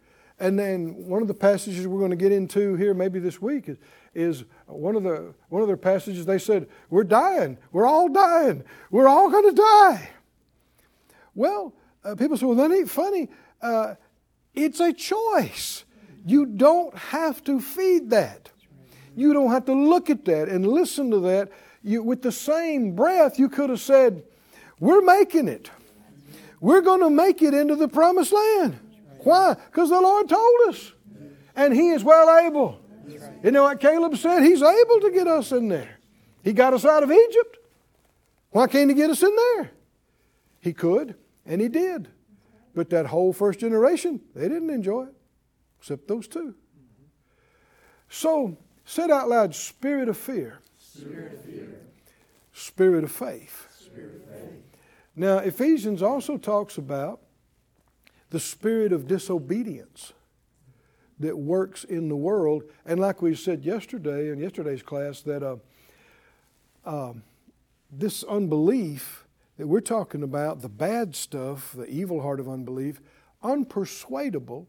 And 0.44 0.58
then 0.58 1.08
one 1.08 1.22
of 1.22 1.28
the 1.28 1.32
passages 1.32 1.88
we're 1.88 2.00
going 2.00 2.10
to 2.10 2.18
get 2.18 2.30
into 2.30 2.74
here 2.74 2.92
maybe 2.92 3.18
this 3.18 3.40
week 3.40 3.66
is, 3.66 3.78
is 4.14 4.44
one 4.66 4.94
of 4.94 5.02
the 5.02 5.32
one 5.48 5.62
of 5.62 5.68
their 5.68 5.78
passages 5.78 6.26
they 6.26 6.38
said, 6.38 6.68
We're 6.90 7.02
dying. 7.02 7.56
We're 7.72 7.86
all 7.86 8.10
dying. 8.10 8.62
We're 8.90 9.08
all 9.08 9.30
going 9.30 9.48
to 9.48 9.56
die. 9.56 10.10
Well, 11.34 11.72
uh, 12.04 12.14
people 12.16 12.36
say, 12.36 12.44
Well, 12.44 12.56
that 12.56 12.70
ain't 12.74 12.90
funny. 12.90 13.30
Uh, 13.62 13.94
it's 14.52 14.80
a 14.80 14.92
choice. 14.92 15.84
You 16.26 16.44
don't 16.44 16.94
have 16.94 17.42
to 17.44 17.58
feed 17.58 18.10
that. 18.10 18.50
You 19.16 19.32
don't 19.32 19.50
have 19.50 19.64
to 19.64 19.72
look 19.72 20.10
at 20.10 20.26
that 20.26 20.50
and 20.50 20.66
listen 20.66 21.10
to 21.12 21.20
that. 21.20 21.52
You, 21.82 22.02
with 22.02 22.20
the 22.20 22.32
same 22.32 22.94
breath, 22.94 23.38
you 23.38 23.48
could 23.48 23.70
have 23.70 23.80
said, 23.80 24.22
We're 24.78 25.00
making 25.00 25.48
it. 25.48 25.70
We're 26.60 26.82
going 26.82 27.00
to 27.00 27.08
make 27.08 27.40
it 27.40 27.54
into 27.54 27.76
the 27.76 27.88
promised 27.88 28.34
land. 28.34 28.80
Why? 29.24 29.54
Because 29.54 29.90
the 29.90 30.00
Lord 30.00 30.28
told 30.28 30.68
us. 30.68 30.92
And 31.56 31.74
He 31.74 31.90
is 31.90 32.04
well 32.04 32.46
able. 32.46 32.80
You 33.42 33.50
know 33.50 33.64
what 33.64 33.80
Caleb 33.80 34.16
said? 34.16 34.42
He's 34.42 34.62
able 34.62 35.00
to 35.00 35.10
get 35.12 35.26
us 35.26 35.52
in 35.52 35.68
there. 35.68 35.98
He 36.42 36.52
got 36.52 36.74
us 36.74 36.84
out 36.84 37.02
of 37.02 37.10
Egypt. 37.10 37.58
Why 38.50 38.66
can't 38.66 38.90
He 38.90 38.94
get 38.94 39.10
us 39.10 39.22
in 39.22 39.34
there? 39.34 39.70
He 40.60 40.72
could, 40.72 41.16
and 41.44 41.60
He 41.60 41.68
did. 41.68 42.08
But 42.74 42.90
that 42.90 43.06
whole 43.06 43.32
first 43.32 43.60
generation, 43.60 44.20
they 44.34 44.48
didn't 44.48 44.70
enjoy 44.70 45.04
it, 45.04 45.14
except 45.78 46.08
those 46.08 46.26
two. 46.26 46.54
So, 48.08 48.56
said 48.84 49.10
out 49.10 49.28
loud, 49.28 49.54
spirit 49.54 50.08
of 50.08 50.16
fear. 50.16 50.58
Spirit 50.78 51.34
of 51.34 51.44
fear. 51.44 51.80
Spirit 52.52 53.04
of 53.04 53.12
faith. 53.12 53.68
Spirit 53.78 54.16
of 54.16 54.34
faith. 54.34 54.52
Now, 55.16 55.38
Ephesians 55.38 56.02
also 56.02 56.36
talks 56.36 56.78
about 56.78 57.20
the 58.34 58.40
spirit 58.40 58.92
of 58.92 59.06
disobedience 59.06 60.12
that 61.20 61.38
works 61.38 61.84
in 61.84 62.08
the 62.08 62.16
world. 62.16 62.64
And 62.84 62.98
like 62.98 63.22
we 63.22 63.36
said 63.36 63.64
yesterday 63.64 64.30
in 64.30 64.40
yesterday's 64.40 64.82
class, 64.82 65.20
that 65.20 65.44
uh, 65.44 65.58
uh, 66.84 67.12
this 67.92 68.24
unbelief 68.24 69.24
that 69.56 69.68
we're 69.68 69.80
talking 69.80 70.24
about, 70.24 70.62
the 70.62 70.68
bad 70.68 71.14
stuff, 71.14 71.74
the 71.78 71.86
evil 71.86 72.22
heart 72.22 72.40
of 72.40 72.48
unbelief, 72.48 73.00
unpersuadable, 73.40 74.66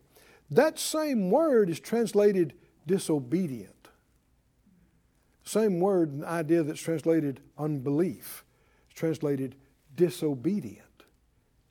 that 0.52 0.78
same 0.78 1.32
word 1.32 1.68
is 1.68 1.80
translated 1.80 2.54
disobedient. 2.86 3.88
Same 5.44 5.80
word 5.80 6.12
and 6.12 6.24
idea 6.24 6.62
that's 6.62 6.80
translated 6.80 7.40
unbelief. 7.58 8.46
It's 8.92 9.00
translated 9.00 9.56
disobedient. 9.96 10.82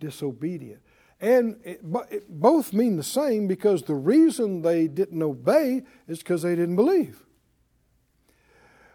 Disobedient. 0.00 0.80
And 1.24 1.56
it, 1.64 1.80
it 2.10 2.28
both 2.28 2.74
mean 2.74 2.98
the 2.98 3.02
same 3.02 3.46
because 3.46 3.82
the 3.82 3.94
reason 3.94 4.60
they 4.60 4.86
didn't 4.86 5.22
obey 5.22 5.80
is 6.06 6.18
because 6.18 6.42
they 6.42 6.54
didn't 6.54 6.76
believe. 6.76 7.24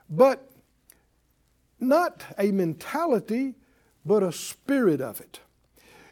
But 0.08 0.48
not 1.80 2.24
a 2.38 2.52
mentality, 2.52 3.56
but 4.06 4.22
a 4.22 4.32
spirit 4.32 5.02
of 5.02 5.20
it. 5.20 5.39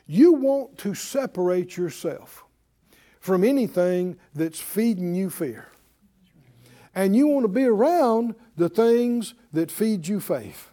You 0.07 0.33
want 0.33 0.79
to 0.79 0.95
separate 0.95 1.77
yourself 1.77 2.45
from 3.19 3.43
anything 3.43 4.17
that's 4.33 4.59
feeding 4.59 5.13
you 5.13 5.29
fear. 5.29 5.67
And 6.95 7.15
you 7.15 7.27
want 7.27 7.43
to 7.43 7.47
be 7.47 7.65
around 7.65 8.33
the 8.55 8.69
things 8.69 9.35
that 9.53 9.69
feed 9.69 10.07
you 10.07 10.19
faith. 10.19 10.71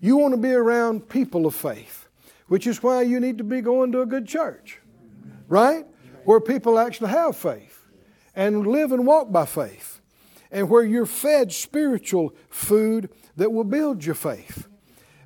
You 0.00 0.16
want 0.16 0.32
to 0.32 0.40
be 0.40 0.52
around 0.52 1.10
people 1.10 1.44
of 1.44 1.54
faith, 1.54 2.05
which 2.48 2.66
is 2.66 2.82
why 2.82 3.02
you 3.02 3.20
need 3.20 3.38
to 3.38 3.44
be 3.44 3.60
going 3.60 3.92
to 3.92 4.00
a 4.00 4.06
good 4.06 4.26
church, 4.26 4.80
right? 5.48 5.86
Where 6.24 6.40
people 6.40 6.78
actually 6.78 7.10
have 7.10 7.36
faith 7.36 7.84
and 8.34 8.66
live 8.66 8.92
and 8.92 9.06
walk 9.06 9.32
by 9.32 9.46
faith, 9.46 10.00
and 10.50 10.68
where 10.68 10.84
you're 10.84 11.06
fed 11.06 11.52
spiritual 11.52 12.34
food 12.50 13.10
that 13.36 13.52
will 13.52 13.64
build 13.64 14.04
your 14.04 14.14
faith. 14.14 14.68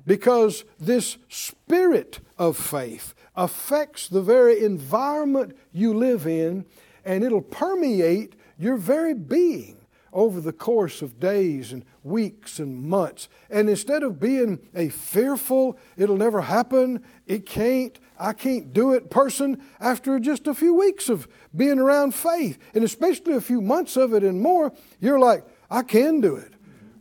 Because 0.07 0.63
this 0.79 1.17
spirit 1.29 2.19
of 2.37 2.57
faith 2.57 3.13
affects 3.35 4.07
the 4.07 4.21
very 4.21 4.63
environment 4.63 5.55
you 5.71 5.93
live 5.93 6.25
in, 6.25 6.65
and 7.05 7.23
it'll 7.23 7.41
permeate 7.41 8.35
your 8.57 8.77
very 8.77 9.13
being 9.13 9.80
over 10.13 10.41
the 10.41 10.53
course 10.53 11.01
of 11.01 11.19
days 11.19 11.71
and 11.71 11.85
weeks 12.03 12.59
and 12.59 12.83
months. 12.83 13.29
And 13.49 13.69
instead 13.69 14.03
of 14.03 14.19
being 14.19 14.59
a 14.75 14.89
fearful, 14.89 15.77
it'll 15.97 16.17
never 16.17 16.41
happen, 16.41 17.03
it 17.27 17.45
can't, 17.45 17.97
I 18.19 18.33
can't 18.33 18.73
do 18.73 18.93
it 18.93 19.09
person, 19.09 19.61
after 19.79 20.19
just 20.19 20.47
a 20.47 20.53
few 20.53 20.73
weeks 20.73 21.09
of 21.09 21.27
being 21.55 21.79
around 21.79 22.13
faith, 22.13 22.57
and 22.73 22.83
especially 22.83 23.33
a 23.33 23.41
few 23.41 23.61
months 23.61 23.95
of 23.95 24.13
it 24.13 24.23
and 24.23 24.41
more, 24.41 24.73
you're 24.99 25.19
like, 25.19 25.45
I 25.69 25.83
can 25.83 26.21
do 26.21 26.35
it. 26.35 26.53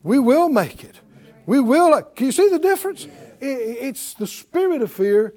We 0.03 0.19
will 0.19 0.49
make 0.49 0.85
it. 0.85 1.01
We 1.47 1.61
will. 1.61 2.01
Can 2.03 2.27
you 2.27 2.33
see 2.33 2.49
the 2.49 2.59
difference? 2.59 3.07
It's 3.41 4.15
the 4.15 4.27
spirit 4.27 4.83
of 4.83 4.93
fear, 4.93 5.35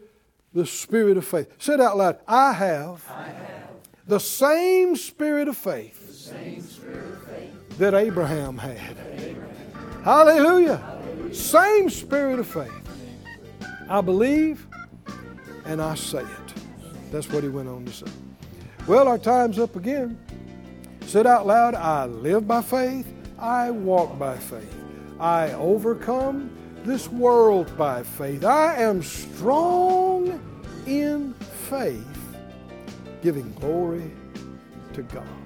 the 0.54 0.66
spirit 0.66 1.18
of 1.18 1.26
faith. 1.26 1.48
Say 1.58 1.74
it 1.74 1.82
out 1.82 1.98
loud. 1.98 2.20
I 2.28 2.54
have, 2.54 3.04
I 3.10 3.24
have 3.30 3.70
the 4.06 4.20
same 4.20 4.96
spirit 4.96 5.48
of 5.48 5.58
faith 5.58 6.04
that 7.78 7.94
Abraham 7.94 8.58
had. 8.58 8.98
Hallelujah. 10.04 10.82
Same 11.32 11.90
spirit 11.90 12.40
of 12.40 12.48
faith. 12.48 12.72
I 13.90 14.02
believe 14.02 14.68
and 15.66 15.82
I 15.82 15.96
say 15.96 16.22
it. 16.22 16.54
That's 17.12 17.30
what 17.30 17.44
he 17.44 17.50
went 17.50 17.70
on 17.70 17.86
to 17.86 17.92
say. 17.92 18.12
Well, 18.88 19.08
our 19.08 19.18
time's 19.18 19.60
up 19.60 19.76
again. 19.76 20.20
Said 21.02 21.28
out 21.28 21.46
loud, 21.46 21.76
I 21.76 22.06
live 22.06 22.48
by 22.48 22.62
faith, 22.62 23.08
I 23.38 23.72
walk 23.72 24.18
by 24.18 24.38
faith. 24.38 24.76
I 25.20 25.54
overcome 25.54 26.50
this 26.84 27.08
world 27.08 27.76
by 27.78 28.04
faith. 28.04 28.44
I 28.44 28.76
am 28.76 29.02
strong 29.04 30.42
in 30.86 31.34
faith, 31.70 32.38
giving 33.22 33.54
glory 33.54 34.12
to 34.94 35.04
God. 35.04 35.43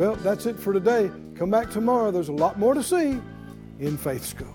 Well, 0.00 0.14
that's 0.14 0.46
it 0.46 0.58
for 0.58 0.72
today. 0.72 1.10
Come 1.34 1.50
back 1.50 1.70
tomorrow. 1.70 2.10
There's 2.10 2.30
a 2.30 2.32
lot 2.32 2.58
more 2.58 2.72
to 2.72 2.82
see 2.82 3.20
in 3.80 3.98
Faith 3.98 4.24
School. 4.24 4.54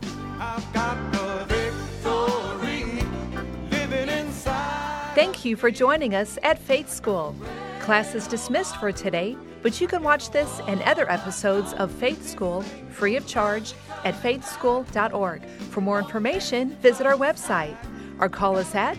Thank 5.13 5.45
you 5.45 5.55
for 5.55 5.69
joining 5.69 6.15
us 6.15 6.39
at 6.41 6.57
Faith 6.57 6.89
School. 6.91 7.35
Class 7.79 8.15
is 8.15 8.25
dismissed 8.25 8.77
for 8.77 8.91
today, 8.91 9.37
but 9.61 9.79
you 9.79 9.87
can 9.87 10.01
watch 10.01 10.31
this 10.31 10.61
and 10.65 10.81
other 10.81 11.07
episodes 11.11 11.73
of 11.73 11.91
Faith 11.91 12.27
School 12.27 12.63
free 12.89 13.15
of 13.15 13.27
charge 13.27 13.75
at 14.03 14.15
faithschool.org. 14.15 15.45
For 15.45 15.81
more 15.81 15.99
information, 15.99 16.75
visit 16.77 17.05
our 17.05 17.17
website 17.17 17.77
or 18.19 18.29
call 18.29 18.57
us 18.57 18.73
at 18.73 18.97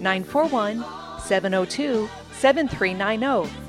941 0.00 0.82
702 1.20 2.08
7390 2.32 3.63